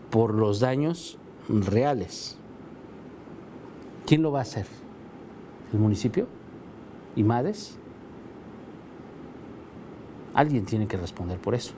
por 0.10 0.34
los 0.34 0.60
daños 0.60 1.18
reales? 1.50 2.38
¿Quién 4.06 4.22
lo 4.22 4.32
va 4.32 4.40
a 4.40 4.44
hacer? 4.44 4.66
¿El 5.74 5.80
municipio? 5.80 6.28
¿IMADES? 7.18 7.78
Alguien 10.34 10.66
tiene 10.66 10.88
que 10.88 10.98
responder 10.98 11.40
por 11.40 11.56
eso. 11.56 11.74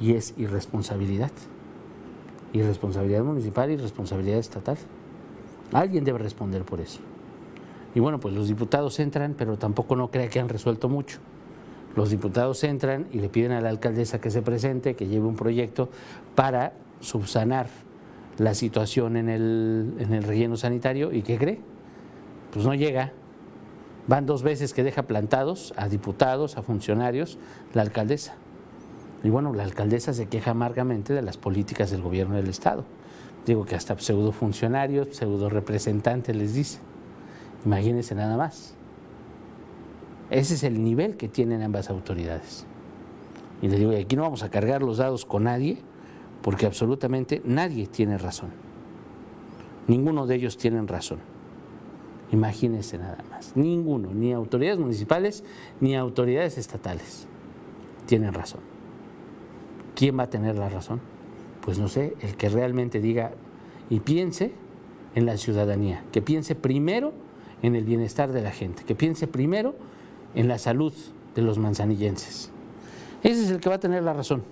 Y 0.00 0.14
es 0.14 0.34
irresponsabilidad. 0.36 1.30
Irresponsabilidad 2.52 3.22
municipal 3.22 3.70
y 3.70 3.76
responsabilidad 3.76 4.38
estatal. 4.38 4.78
Alguien 5.72 6.04
debe 6.04 6.18
responder 6.18 6.64
por 6.64 6.80
eso. 6.80 7.00
Y 7.94 8.00
bueno, 8.00 8.18
pues 8.18 8.34
los 8.34 8.48
diputados 8.48 8.98
entran, 8.98 9.34
pero 9.38 9.58
tampoco 9.58 9.94
no 9.94 10.10
crea 10.10 10.28
que 10.28 10.40
han 10.40 10.48
resuelto 10.48 10.88
mucho. 10.88 11.20
Los 11.96 12.10
diputados 12.10 12.62
entran 12.64 13.06
y 13.12 13.18
le 13.18 13.28
piden 13.28 13.52
a 13.52 13.60
la 13.60 13.68
alcaldesa 13.68 14.20
que 14.20 14.30
se 14.30 14.42
presente, 14.42 14.94
que 14.94 15.08
lleve 15.08 15.26
un 15.26 15.36
proyecto 15.36 15.88
para 16.34 16.72
subsanar 17.00 17.66
la 18.38 18.54
situación 18.54 19.16
en 19.16 19.28
el, 19.28 19.94
en 19.98 20.14
el 20.14 20.22
relleno 20.22 20.56
sanitario. 20.56 21.12
¿Y 21.12 21.22
qué 21.22 21.36
cree? 21.36 21.60
Pues 22.52 22.64
no 22.64 22.74
llega. 22.74 23.12
Van 24.06 24.26
dos 24.26 24.42
veces 24.42 24.72
que 24.72 24.82
deja 24.82 25.02
plantados 25.02 25.74
a 25.76 25.88
diputados, 25.88 26.56
a 26.56 26.62
funcionarios, 26.62 27.38
la 27.74 27.82
alcaldesa. 27.82 28.34
Y 29.22 29.28
bueno, 29.28 29.52
la 29.52 29.64
alcaldesa 29.64 30.14
se 30.14 30.26
queja 30.26 30.52
amargamente 30.52 31.12
de 31.12 31.22
las 31.22 31.36
políticas 31.36 31.90
del 31.90 32.02
gobierno 32.02 32.36
del 32.36 32.48
Estado. 32.48 32.84
Digo 33.46 33.64
que 33.64 33.74
hasta 33.74 33.98
pseudo 33.98 34.32
funcionarios, 34.32 35.08
pseudo 35.16 35.50
representantes 35.50 36.34
les 36.34 36.54
dice. 36.54 36.78
Imagínense 37.64 38.14
nada 38.14 38.36
más. 38.36 38.74
Ese 40.30 40.54
es 40.54 40.62
el 40.62 40.82
nivel 40.82 41.16
que 41.16 41.28
tienen 41.28 41.62
ambas 41.62 41.90
autoridades. 41.90 42.64
Y 43.62 43.68
les 43.68 43.78
digo, 43.78 43.92
aquí 43.92 44.16
no 44.16 44.22
vamos 44.22 44.42
a 44.42 44.50
cargar 44.50 44.82
los 44.82 44.98
dados 44.98 45.24
con 45.24 45.44
nadie, 45.44 45.78
porque 46.42 46.66
absolutamente 46.66 47.42
nadie 47.44 47.86
tiene 47.86 48.16
razón. 48.16 48.50
Ninguno 49.86 50.26
de 50.26 50.36
ellos 50.36 50.56
tienen 50.56 50.88
razón. 50.88 51.18
Imagínense 52.32 52.96
nada 52.96 53.18
más. 53.28 53.56
Ninguno, 53.56 54.12
ni 54.14 54.32
autoridades 54.32 54.78
municipales 54.78 55.44
ni 55.80 55.96
autoridades 55.96 56.58
estatales 56.58 57.26
tienen 58.06 58.32
razón. 58.32 58.60
¿Quién 59.96 60.18
va 60.18 60.24
a 60.24 60.30
tener 60.30 60.56
la 60.56 60.68
razón? 60.68 61.00
Pues 61.60 61.78
no 61.78 61.88
sé, 61.88 62.14
el 62.20 62.36
que 62.36 62.48
realmente 62.48 63.00
diga 63.00 63.32
y 63.90 64.00
piense 64.00 64.52
en 65.14 65.26
la 65.26 65.36
ciudadanía, 65.36 66.04
que 66.12 66.22
piense 66.22 66.54
primero 66.54 67.12
en 67.62 67.74
el 67.74 67.84
bienestar 67.84 68.32
de 68.32 68.42
la 68.42 68.52
gente, 68.52 68.84
que 68.84 68.94
piense 68.94 69.26
primero 69.26 69.74
en 70.34 70.48
la 70.48 70.58
salud 70.58 70.92
de 71.34 71.42
los 71.42 71.58
manzanillenses. 71.58 72.50
Ese 73.22 73.44
es 73.44 73.50
el 73.50 73.60
que 73.60 73.68
va 73.68 73.76
a 73.76 73.80
tener 73.80 74.02
la 74.02 74.12
razón. 74.12 74.42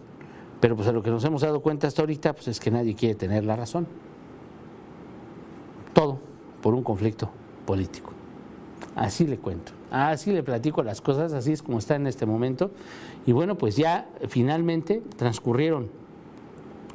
Pero 0.60 0.74
pues 0.76 0.88
a 0.88 0.92
lo 0.92 1.02
que 1.02 1.10
nos 1.10 1.24
hemos 1.24 1.42
dado 1.42 1.60
cuenta 1.60 1.86
hasta 1.86 2.02
ahorita, 2.02 2.32
pues 2.32 2.48
es 2.48 2.60
que 2.60 2.70
nadie 2.70 2.94
quiere 2.94 3.14
tener 3.14 3.44
la 3.44 3.56
razón. 3.56 3.86
Todo 5.94 6.18
por 6.62 6.74
un 6.74 6.82
conflicto 6.82 7.30
político. 7.64 8.12
Así 8.94 9.26
le 9.26 9.38
cuento, 9.38 9.72
así 9.92 10.32
le 10.32 10.42
platico 10.42 10.82
las 10.82 11.00
cosas, 11.00 11.32
así 11.32 11.52
es 11.52 11.62
como 11.62 11.78
está 11.78 11.94
en 11.94 12.08
este 12.08 12.26
momento. 12.26 12.72
Y 13.26 13.32
bueno, 13.32 13.56
pues 13.56 13.76
ya 13.76 14.08
finalmente 14.28 15.02
transcurrieron 15.16 15.88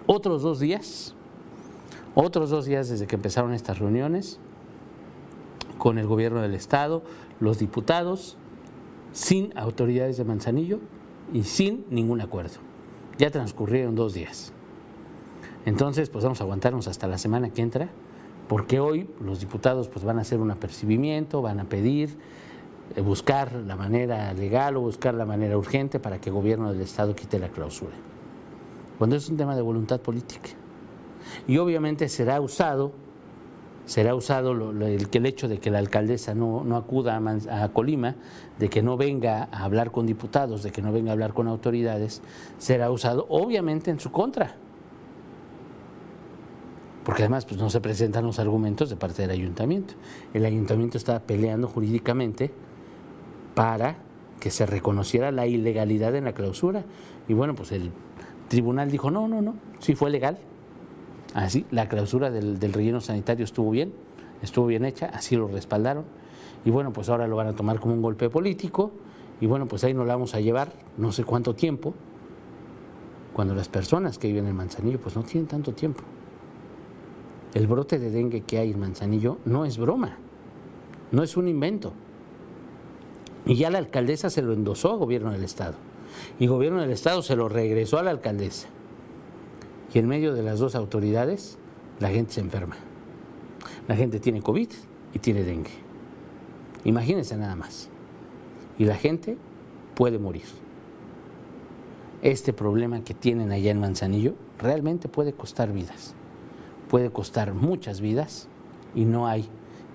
otros 0.06 0.42
dos 0.42 0.60
días, 0.60 1.16
otros 2.14 2.50
dos 2.50 2.66
días 2.66 2.90
desde 2.90 3.08
que 3.08 3.16
empezaron 3.16 3.54
estas 3.54 3.80
reuniones 3.80 4.40
con 5.78 5.98
el 5.98 6.08
gobierno 6.08 6.42
del 6.42 6.56
Estado, 6.56 7.04
los 7.40 7.60
diputados, 7.60 8.38
sin 9.14 9.58
autoridades 9.58 10.18
de 10.18 10.26
Manzanillo 10.26 10.80
y 11.32 11.44
sin 11.44 11.86
ningún 11.90 12.20
acuerdo. 12.20 12.56
Ya 13.18 13.32
transcurrieron 13.32 13.96
dos 13.96 14.14
días. 14.14 14.52
Entonces, 15.66 16.10
pues 16.10 16.24
vamos 16.26 16.42
a 16.42 16.44
aguantarnos 16.44 16.88
hasta 16.88 17.08
la 17.08 17.18
semana 17.18 17.50
que 17.52 17.62
entra 17.62 17.90
porque 18.48 18.80
hoy 18.80 19.10
los 19.22 19.40
diputados 19.40 19.88
pues, 19.88 20.04
van 20.04 20.18
a 20.18 20.22
hacer 20.22 20.40
un 20.40 20.52
apercibimiento, 20.52 21.42
van 21.42 21.60
a 21.60 21.66
pedir 21.66 22.18
eh, 22.96 23.02
buscar 23.02 23.54
la 23.54 23.76
manera 23.76 24.34
legal 24.34 24.76
o 24.76 24.82
buscar 24.82 25.14
la 25.14 25.26
manera 25.26 25.58
urgente 25.58 26.00
para 26.00 26.20
que 26.20 26.30
el 26.30 26.36
gobierno 26.36 26.72
del 26.72 26.82
Estado 26.82 27.16
quite 27.16 27.40
la 27.40 27.50
clausura. 27.50 27.94
Cuando 28.98 29.16
es 29.16 29.30
un 29.30 29.38
tema 29.38 29.56
de 29.56 29.62
voluntad 29.62 30.02
política. 30.02 30.50
Y 31.48 31.58
obviamente 31.58 32.10
será 32.10 32.42
usado, 32.42 32.92
será 33.86 34.16
usado 34.16 34.52
el, 34.52 34.82
el 34.82 35.26
hecho 35.26 35.48
de 35.48 35.60
que 35.60 35.72
la 35.72 35.80
alcaldesa 35.80 36.34
no, 36.34 36.64
no 36.64 36.78
acuda 36.78 37.18
a, 37.18 37.64
a, 37.64 37.70
Colima, 37.70 38.16
de 38.60 38.70
que 38.70 38.82
no 38.82 38.98
venga 38.98 39.50
a 39.52 39.64
hablar 39.64 39.92
con 39.92 40.06
diputados, 40.06 40.64
de 40.64 40.72
que 40.72 40.82
no 40.82 40.92
venga 40.92 41.12
a 41.12 41.14
hablar 41.14 41.34
con 41.34 41.48
autoridades, 41.48 42.22
será 42.58 42.92
usado 42.92 43.26
obviamente 43.30 43.92
en 43.92 44.00
su 44.00 44.12
contra 44.12 44.56
porque 47.04 47.24
además 47.24 47.46
pues, 47.46 47.60
no 47.60 47.70
se 47.70 47.82
presentan 47.82 48.26
los 48.26 48.40
argumentos 48.40 48.90
de 48.90 48.96
parte 48.96 49.22
del 49.22 49.32
ayuntamiento. 49.32 49.94
El 50.34 50.46
ayuntamiento 50.46 50.98
está 50.98 51.20
peleando 51.20 51.68
jurídicamente 51.68 52.52
para 53.56 53.98
que 54.40 54.50
se 54.50 54.66
reconociera 54.66 55.32
la 55.32 55.46
ilegalidad 55.46 56.16
en 56.16 56.26
la 56.26 56.34
clausura. 56.34 56.84
Y 57.28 57.34
bueno, 57.34 57.56
pues 57.56 57.72
el 57.72 57.92
tribunal 58.48 58.90
dijo, 58.90 59.12
no, 59.12 59.28
no, 59.28 59.42
no, 59.42 59.56
sí 59.80 59.96
fue 59.96 60.10
legal. 60.10 60.38
Así, 61.34 61.66
la 61.72 61.90
clausura 61.90 62.30
del, 62.30 62.60
relleno 62.74 63.02
sanitario 63.02 63.44
estuvo 63.44 63.72
bien, 63.72 63.94
estuvo 64.42 64.68
bien 64.68 64.86
hecha, 64.86 65.08
así 65.08 65.36
lo 65.36 65.48
respaldaron. 65.48 66.06
Y 66.66 66.70
bueno, 66.70 66.94
pues 66.94 67.10
ahora 67.10 67.28
lo 67.28 67.36
van 67.36 67.48
a 67.48 67.54
tomar 67.54 67.80
como 67.80 67.94
un 67.94 68.02
golpe 68.02 68.30
político. 68.30 68.92
Y 69.42 69.48
bueno, 69.48 69.68
pues 69.68 69.84
ahí 69.84 69.94
nos 69.94 70.08
la 70.08 70.14
vamos 70.14 70.36
a 70.36 70.40
llevar 70.40 70.72
no 70.98 71.12
sé 71.12 71.24
cuánto 71.24 71.56
tiempo, 71.56 71.94
cuando 73.34 73.56
las 73.56 73.68
personas 73.68 74.18
que 74.20 74.28
viven 74.28 74.48
en 74.48 74.56
Manzanillo 74.56 75.00
pues 75.00 75.16
no 75.16 75.24
tienen 75.24 75.48
tanto 75.48 75.74
tiempo 75.74 76.04
el 77.54 77.68
brote 77.68 78.00
de 78.00 78.10
dengue 78.10 78.42
que 78.42 78.58
hay 78.58 78.72
en 78.72 78.80
Manzanillo 78.80 79.38
no 79.46 79.66
es 79.66 79.78
broma, 79.78 80.18
no 81.12 81.24
es 81.24 81.38
un 81.38 81.48
invento. 81.48 81.94
Y 83.46 83.56
ya 83.56 83.70
la 83.70 83.78
alcaldesa 83.78 84.30
se 84.30 84.42
lo 84.42 84.54
endosó 84.54 84.92
al 84.92 84.98
gobierno 84.98 85.32
del 85.32 85.44
Estado. 85.44 85.76
Y 86.40 86.48
gobierno 86.48 86.82
del 86.82 86.92
Estado 86.92 87.22
se 87.22 87.36
lo 87.36 87.50
regresó 87.50 88.00
a 88.00 88.04
la 88.04 88.12
alcaldesa. 88.12 88.70
Y 89.94 90.00
en 90.00 90.08
medio 90.08 90.34
de 90.34 90.44
las 90.44 90.60
dos 90.60 90.76
autoridades, 90.76 91.58
la 92.00 92.10
gente 92.10 92.34
se 92.34 92.42
enferma. 92.42 92.76
La 93.88 93.96
gente 93.96 94.20
tiene 94.20 94.42
COVID 94.42 94.70
y 95.14 95.20
tiene 95.20 95.44
dengue. 95.44 95.72
Imagínense 96.84 97.38
nada 97.38 97.56
más. 97.56 97.90
Y 98.80 98.86
la 98.86 98.96
gente 98.96 99.38
puede 99.96 100.18
morir. 100.18 100.46
Este 102.22 102.54
problema 102.54 103.04
que 103.04 103.14
tienen 103.14 103.52
allá 103.52 103.72
en 103.72 103.80
Manzanillo 103.80 104.34
realmente 104.58 105.10
puede 105.10 105.34
costar 105.34 105.72
vidas 105.72 106.16
puede 106.94 107.10
costar 107.10 107.56
muchas 107.56 108.02
vidas 108.02 108.48
y 108.94 109.06
no 109.06 109.26
hay 109.26 109.48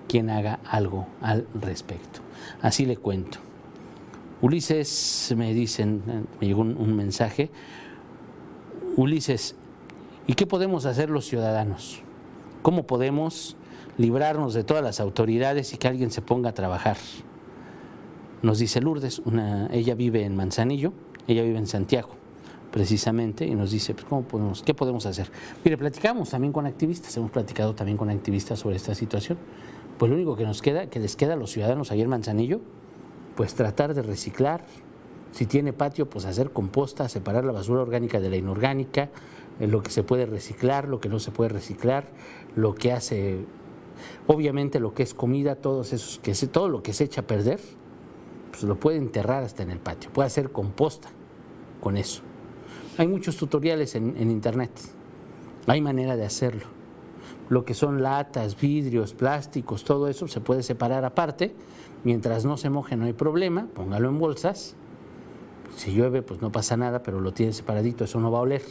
quien 0.09 0.29
haga 0.29 0.59
algo 0.65 1.07
al 1.21 1.47
respecto. 1.53 2.19
Así 2.61 2.85
le 2.85 2.97
cuento. 2.97 3.37
Ulises, 4.41 5.33
me 5.37 5.53
dicen, 5.53 6.03
me 6.41 6.47
llegó 6.47 6.59
un, 6.59 6.95
mensaje, 6.97 7.51
Ulises, 8.97 9.55
¿y 10.29 10.35
qué 10.35 10.45
podemos 10.45 10.85
hacer 10.85 11.09
los 11.09 11.25
ciudadanos? 11.25 12.03
¿Cómo 12.61 12.85
podemos 12.85 13.57
librarnos 13.97 14.53
de 14.53 14.63
todas 14.63 14.83
las 14.83 14.99
autoridades 14.99 15.73
y 15.73 15.77
que 15.77 15.87
alguien 15.87 16.11
se 16.11 16.21
ponga 16.21 16.51
a 16.51 16.53
trabajar? 16.53 16.97
Nos 18.43 18.59
dice 18.59 18.79
Lourdes, 18.79 19.23
ella 19.71 19.95
vive 19.95 20.23
en 20.25 20.35
Manzanillo, 20.35 20.93
ella 21.27 21.41
vive 21.41 21.57
en 21.57 21.65
Santiago 21.65 22.09
precisamente 22.69 23.47
y 23.47 23.55
nos 23.55 23.71
dice, 23.71 23.95
pues, 23.95 24.05
¿cómo 24.05 24.21
podemos, 24.21 24.61
¿qué 24.61 24.75
podemos 24.75 25.07
hacer? 25.07 25.31
Mire, 25.65 25.79
platicamos 25.79 26.29
también 26.29 26.53
con 26.53 26.67
activistas, 26.67 27.17
hemos 27.17 27.31
platicado 27.31 27.73
también 27.73 27.97
con 27.97 28.11
activistas 28.11 28.59
sobre 28.59 28.75
esta 28.75 28.93
situación. 28.93 29.39
Pues 29.97 30.11
lo 30.11 30.15
único 30.15 30.35
que 30.35 30.43
nos 30.43 30.61
queda, 30.61 30.91
que 30.91 30.99
les 30.99 31.15
queda 31.15 31.33
a 31.33 31.37
los 31.37 31.49
ciudadanos 31.49 31.91
ayer 31.91 32.03
en 32.03 32.11
Manzanillo, 32.11 32.61
pues 33.35 33.55
tratar 33.55 33.95
de 33.95 34.03
reciclar, 34.03 34.63
si 35.31 35.47
tiene 35.47 35.73
patio, 35.73 36.07
pues 36.07 36.25
hacer 36.25 36.51
composta, 36.51 37.09
separar 37.09 37.45
la 37.45 37.51
basura 37.51 37.81
orgánica 37.81 38.19
de 38.19 38.29
la 38.29 38.35
inorgánica, 38.35 39.09
lo 39.59 39.83
que 39.83 39.91
se 39.91 40.03
puede 40.03 40.25
reciclar, 40.25 40.87
lo 40.87 40.99
que 40.99 41.09
no 41.09 41.19
se 41.19 41.31
puede 41.31 41.49
reciclar, 41.49 42.05
lo 42.55 42.75
que 42.75 42.93
hace, 42.93 43.45
obviamente 44.27 44.79
lo 44.79 44.93
que 44.93 45.03
es 45.03 45.13
comida, 45.13 45.55
todos 45.55 45.91
esos, 45.93 46.19
que 46.19 46.33
se, 46.33 46.47
todo 46.47 46.69
lo 46.69 46.81
que 46.81 46.93
se 46.93 47.03
echa 47.03 47.21
a 47.21 47.27
perder, 47.27 47.59
pues 48.51 48.63
lo 48.63 48.79
puede 48.79 48.97
enterrar 48.97 49.43
hasta 49.43 49.63
en 49.63 49.71
el 49.71 49.79
patio, 49.79 50.11
puede 50.11 50.27
hacer 50.27 50.51
composta 50.51 51.09
con 51.81 51.97
eso. 51.97 52.21
Hay 52.97 53.07
muchos 53.07 53.37
tutoriales 53.37 53.95
en, 53.95 54.29
internet, 54.29 54.71
hay 55.67 55.81
manera 55.81 56.15
de 56.15 56.25
hacerlo. 56.25 56.65
Lo 57.47 57.65
que 57.65 57.73
son 57.73 58.03
latas, 58.03 58.59
vidrios, 58.59 59.13
plásticos, 59.13 59.83
todo 59.83 60.07
eso 60.07 60.27
se 60.27 60.41
puede 60.41 60.63
separar 60.63 61.03
aparte. 61.05 61.55
Mientras 62.03 62.45
no 62.45 62.57
se 62.57 62.69
moje 62.69 62.95
no 62.95 63.05
hay 63.05 63.13
problema, 63.13 63.67
póngalo 63.73 64.09
en 64.09 64.19
bolsas. 64.19 64.75
Si 65.75 65.93
llueve 65.93 66.21
pues 66.21 66.41
no 66.41 66.51
pasa 66.51 66.77
nada, 66.77 67.01
pero 67.01 67.21
lo 67.21 67.33
tiene 67.33 67.53
separadito, 67.53 68.03
eso 68.03 68.19
no 68.19 68.31
va 68.31 68.39
a 68.39 68.41
oler. 68.41 68.61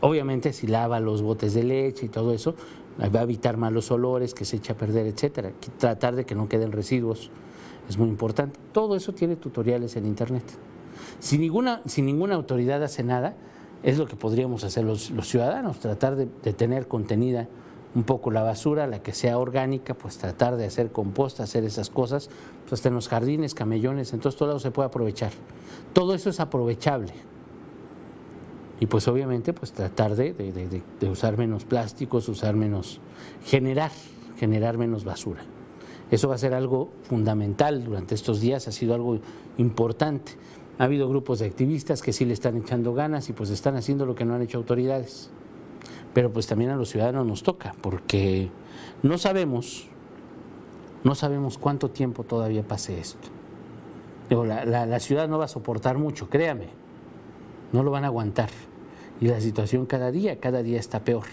Obviamente 0.00 0.52
si 0.52 0.66
lava 0.66 1.00
los 1.00 1.22
botes 1.22 1.54
de 1.54 1.64
leche 1.64 2.06
y 2.06 2.08
todo 2.08 2.32
eso, 2.32 2.54
va 3.00 3.20
a 3.20 3.22
evitar 3.22 3.56
malos 3.56 3.90
olores, 3.90 4.34
que 4.34 4.44
se 4.44 4.56
eche 4.56 4.72
a 4.72 4.76
perder, 4.76 5.06
etcétera. 5.06 5.52
Tratar 5.78 6.16
de 6.16 6.24
que 6.24 6.34
no 6.34 6.48
queden 6.48 6.72
residuos 6.72 7.30
es 7.88 7.98
muy 7.98 8.08
importante. 8.08 8.58
Todo 8.72 8.96
eso 8.96 9.12
tiene 9.12 9.36
tutoriales 9.36 9.96
en 9.96 10.06
internet. 10.06 10.44
Si 11.20 11.38
ninguna, 11.38 11.82
si 11.86 12.02
ninguna 12.02 12.34
autoridad 12.34 12.82
hace 12.82 13.02
nada, 13.02 13.34
es 13.82 13.98
lo 13.98 14.06
que 14.06 14.16
podríamos 14.16 14.64
hacer 14.64 14.84
los, 14.84 15.12
ciudadanos, 15.22 15.78
tratar 15.78 16.16
de, 16.16 16.26
tener 16.26 16.88
contenida 16.88 17.48
un 17.94 18.02
poco 18.02 18.30
la 18.30 18.42
basura, 18.42 18.86
la 18.86 19.02
que 19.02 19.12
sea 19.12 19.38
orgánica, 19.38 19.94
pues 19.94 20.18
tratar 20.18 20.56
de 20.56 20.66
hacer 20.66 20.92
composta, 20.92 21.44
hacer 21.44 21.64
esas 21.64 21.88
cosas, 21.88 22.28
pues 22.62 22.74
hasta 22.74 22.88
en 22.88 22.94
los 22.94 23.08
jardines, 23.08 23.54
camellones, 23.54 24.12
en 24.12 24.20
todos 24.20 24.40
lados 24.40 24.62
se 24.62 24.70
puede 24.70 24.88
aprovechar. 24.88 25.32
Todo 25.92 26.14
eso 26.14 26.28
es 26.30 26.40
aprovechable. 26.40 27.14
Y 28.80 28.86
pues 28.86 29.08
obviamente 29.08 29.52
pues 29.52 29.72
tratar 29.72 30.14
de, 30.14 30.32
de 31.00 31.08
usar 31.10 31.36
menos 31.36 31.64
plásticos, 31.64 32.28
usar 32.28 32.54
menos, 32.54 33.00
generar, 33.44 33.90
generar 34.38 34.78
menos 34.78 35.04
basura. 35.04 35.42
Eso 36.10 36.28
va 36.28 36.36
a 36.36 36.38
ser 36.38 36.54
algo 36.54 36.90
fundamental 37.02 37.84
durante 37.84 38.14
estos 38.14 38.40
días, 38.40 38.66
ha 38.68 38.72
sido 38.72 38.94
algo 38.94 39.18
importante. 39.58 40.32
Ha 40.78 40.84
habido 40.84 41.08
grupos 41.08 41.40
de 41.40 41.46
activistas 41.46 42.02
que 42.02 42.12
sí 42.12 42.24
le 42.24 42.32
están 42.32 42.56
echando 42.56 42.94
ganas 42.94 43.28
y 43.28 43.32
pues 43.32 43.50
están 43.50 43.76
haciendo 43.76 44.06
lo 44.06 44.14
que 44.14 44.24
no 44.24 44.34
han 44.34 44.42
hecho 44.42 44.58
autoridades. 44.58 45.28
Pero 46.14 46.32
pues 46.32 46.46
también 46.46 46.70
a 46.70 46.76
los 46.76 46.88
ciudadanos 46.88 47.26
nos 47.26 47.42
toca, 47.42 47.74
porque 47.82 48.48
no 49.02 49.18
sabemos, 49.18 49.88
No 51.04 51.14
sabemos 51.14 51.58
cuánto 51.58 51.90
tiempo 51.90 52.24
todavía 52.24 52.62
pase 52.66 52.98
esto. 52.98 53.28
la, 54.30 54.64
la 54.64 55.00
ciudad 55.00 55.28
no 55.28 55.38
va 55.38 55.44
a 55.44 55.48
soportar 55.48 55.98
mucho, 55.98 56.28
créame. 56.28 56.68
No 57.72 57.82
lo 57.82 57.90
van 57.90 58.04
a 58.04 58.08
aguantar. 58.08 58.48
Y 59.20 59.26
la 59.28 59.40
situación 59.40 59.86
cada 59.86 60.10
día, 60.10 60.38
cada 60.38 60.62
día 60.62 60.78
está 60.78 61.04
peor. 61.04 61.24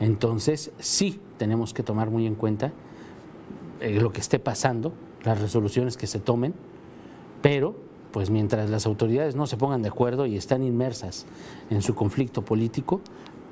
Entonces, 0.00 0.72
sí 0.78 1.20
tenemos 1.38 1.72
que 1.72 1.82
tomar 1.82 2.10
muy 2.10 2.26
en 2.26 2.34
cuenta 2.34 2.72
eh, 3.80 4.00
lo 4.00 4.12
que 4.12 4.20
esté 4.20 4.38
pasando, 4.38 4.92
las 5.24 5.40
resoluciones 5.40 5.96
que 5.96 6.06
se 6.06 6.18
tomen, 6.18 6.54
pero 7.40 7.76
pues 8.12 8.30
mientras 8.30 8.68
las 8.70 8.86
autoridades 8.86 9.34
no 9.34 9.46
se 9.46 9.56
pongan 9.56 9.82
de 9.82 9.88
acuerdo 9.88 10.26
y 10.26 10.36
están 10.36 10.62
inmersas 10.62 11.26
en 11.70 11.82
su 11.82 11.94
conflicto 11.94 12.44
político, 12.44 13.00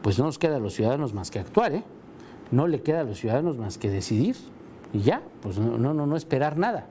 pues 0.03 0.18
no 0.18 0.26
nos 0.26 0.38
queda 0.38 0.57
a 0.57 0.61
los 0.61 0.74
ciudadanos 0.74 1.14
más 1.14 1.31
que 1.31 1.38
actuar, 1.38 1.72
¿eh? 1.72 1.85
No 2.50 2.66
le 2.66 2.83
queda 2.83 3.00
a 3.00 3.05
los 3.05 3.18
ciudadanos 3.18 3.59
más 3.59 3.79
que 3.79 3.90
decidir 3.90 4.37
y 4.92 5.00
ya, 5.00 5.22
pues 5.40 5.59
no, 5.59 5.79
no, 5.79 6.07
no 6.07 6.16
esperar 6.16 6.59
nada. 6.59 6.88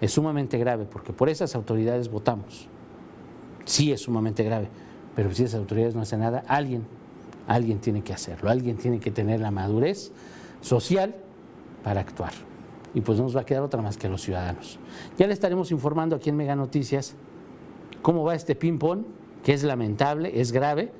Es 0.00 0.12
sumamente 0.12 0.58
grave 0.58 0.84
porque 0.84 1.12
por 1.12 1.28
esas 1.28 1.54
autoridades 1.54 2.10
votamos. 2.10 2.68
Sí 3.64 3.92
es 3.92 4.02
sumamente 4.02 4.44
grave, 4.44 4.68
pero 5.20 5.34
si 5.34 5.42
esas 5.42 5.60
autoridades 5.60 5.94
no 5.94 6.00
hacen 6.00 6.20
nada, 6.20 6.42
alguien, 6.48 6.86
alguien 7.46 7.78
tiene 7.78 8.02
que 8.02 8.14
hacerlo, 8.14 8.48
alguien 8.48 8.78
tiene 8.78 9.00
que 9.00 9.10
tener 9.10 9.38
la 9.38 9.50
madurez 9.50 10.12
social 10.62 11.14
para 11.84 12.00
actuar. 12.00 12.32
Y 12.94 13.02
pues 13.02 13.18
no 13.18 13.24
nos 13.24 13.36
va 13.36 13.42
a 13.42 13.44
quedar 13.44 13.62
otra 13.62 13.82
más 13.82 13.98
que 13.98 14.08
los 14.08 14.22
ciudadanos. 14.22 14.78
Ya 15.18 15.26
le 15.26 15.34
estaremos 15.34 15.72
informando 15.72 16.16
aquí 16.16 16.30
en 16.30 16.36
Mega 16.38 16.56
Noticias 16.56 17.16
cómo 18.00 18.24
va 18.24 18.34
este 18.34 18.54
ping-pong, 18.54 19.02
que 19.44 19.52
es 19.52 19.62
lamentable, 19.62 20.40
es 20.40 20.52
grave, 20.52 20.90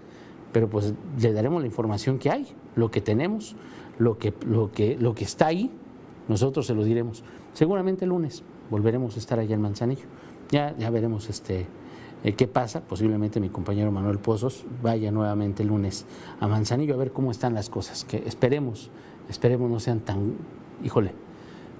pero 0.53 0.69
pues 0.69 0.93
le 1.19 1.33
daremos 1.33 1.63
la 1.63 1.67
información 1.67 2.19
que 2.19 2.29
hay, 2.29 2.47
lo 2.77 2.91
que 2.91 3.01
tenemos, 3.01 3.57
lo 3.99 4.19
que, 4.19 4.35
lo 4.47 4.71
que, 4.71 4.99
lo 4.99 5.15
que 5.15 5.25
está 5.25 5.47
ahí, 5.47 5.71
nosotros 6.29 6.67
se 6.67 6.75
lo 6.75 6.85
diremos. 6.85 7.25
Seguramente 7.55 8.05
el 8.05 8.11
lunes 8.11 8.43
volveremos 8.69 9.17
a 9.17 9.19
estar 9.19 9.39
allá 9.39 9.55
en 9.55 9.63
Manzanillo. 9.63 10.05
Ya, 10.51 10.77
ya 10.77 10.91
veremos 10.91 11.31
este, 11.31 11.69
qué 12.23 12.47
pasa. 12.47 12.83
Posiblemente 12.83 13.41
mi 13.41 13.49
compañero 13.49 13.91
Manuel 13.91 14.19
Pozos 14.19 14.65
vaya 14.83 15.11
nuevamente 15.11 15.63
el 15.63 15.69
lunes 15.69 16.07
a 16.41 16.47
Manzanillo 16.49 16.95
a 16.95 16.99
ver 16.99 17.13
cómo 17.13 17.31
están 17.31 17.55
las 17.55 17.71
cosas. 17.71 18.05
Que 18.05 18.19
esperemos, 18.27 18.91
esperemos 19.29 19.71
no 19.71 19.81
sean 19.81 20.01
tan, 20.01 20.35
híjole, 20.85 21.13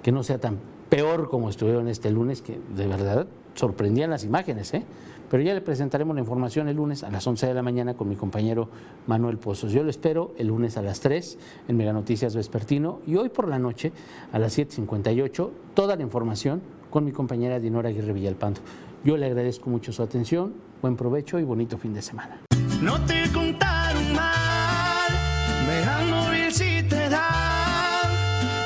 que 0.03 0.13
no 0.13 0.23
sea 0.23 0.39
tan 0.39 0.59
peor 0.89 1.31
como 1.31 1.49
estuvieron 1.49 1.89
este 1.89 2.11
lunes, 2.11 2.43
que 2.43 2.59
de 2.75 2.87
verdad 2.87 3.27
sorprendían 3.55 4.11
las 4.11 4.25
imágenes, 4.25 4.75
¿eh? 4.75 4.85
Pero 5.31 5.45
ya 5.45 5.55
le 5.55 5.61
presentaremos 5.61 6.15
la 6.17 6.21
información 6.21 6.67
el 6.67 6.77
lunes 6.77 7.05
a 7.05 7.11
las 7.11 7.25
11 7.25 7.47
de 7.47 7.55
la 7.55 7.63
mañana 7.63 7.95
con 7.95 8.09
mi 8.09 8.17
compañero 8.17 8.69
Manuel 9.07 9.39
Pozos. 9.39 9.71
Yo 9.71 9.85
lo 9.85 9.91
espero 9.91 10.35
el 10.39 10.49
lunes 10.49 10.77
a 10.77 10.83
las 10.83 10.99
3 11.01 11.39
en 11.69 11.77
Mega 11.77 11.93
Noticias 11.93 12.35
Vespertino 12.35 13.01
y 13.07 13.15
hoy 13.15 13.29
por 13.29 13.47
la 13.47 13.61
noche 13.61 13.93
a 14.33 14.41
las 14.41 14.59
7.58 14.59 15.51
toda 15.75 15.95
la 15.95 16.03
información 16.03 16.61
con 16.91 17.05
mi 17.05 17.13
compañera 17.13 17.61
Dinora 17.61 17.91
Aguirre 17.91 18.13
Villalpando. 18.13 18.61
Yo 19.03 19.17
le 19.17 19.27
agradezco 19.27 19.71
mucho 19.71 19.93
su 19.93 20.03
atención, 20.03 20.53
buen 20.83 20.95
provecho 20.95 21.39
y 21.39 21.45
bonito 21.45 21.79
fin 21.79 21.95
de 21.95 22.03
semana. 22.03 22.41
No 22.83 23.03
te 23.07 23.31
contaron 23.33 24.13
mal, 24.15 26.07
móvil 26.11 26.53
si 26.53 26.83
te 26.83 27.09
dan 27.09 28.11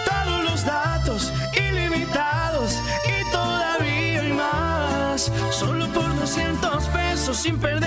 todos 0.05 0.45
los 0.45 0.65
datos 0.65 1.33
ilimitados 1.57 2.81
y 3.07 3.31
todavía 3.31 4.23
hay 4.23 4.33
más. 4.33 5.31
Solo 5.51 5.87
por 5.93 6.17
200 6.17 6.85
pesos 6.89 7.37
sin 7.37 7.57
perder 7.59 7.84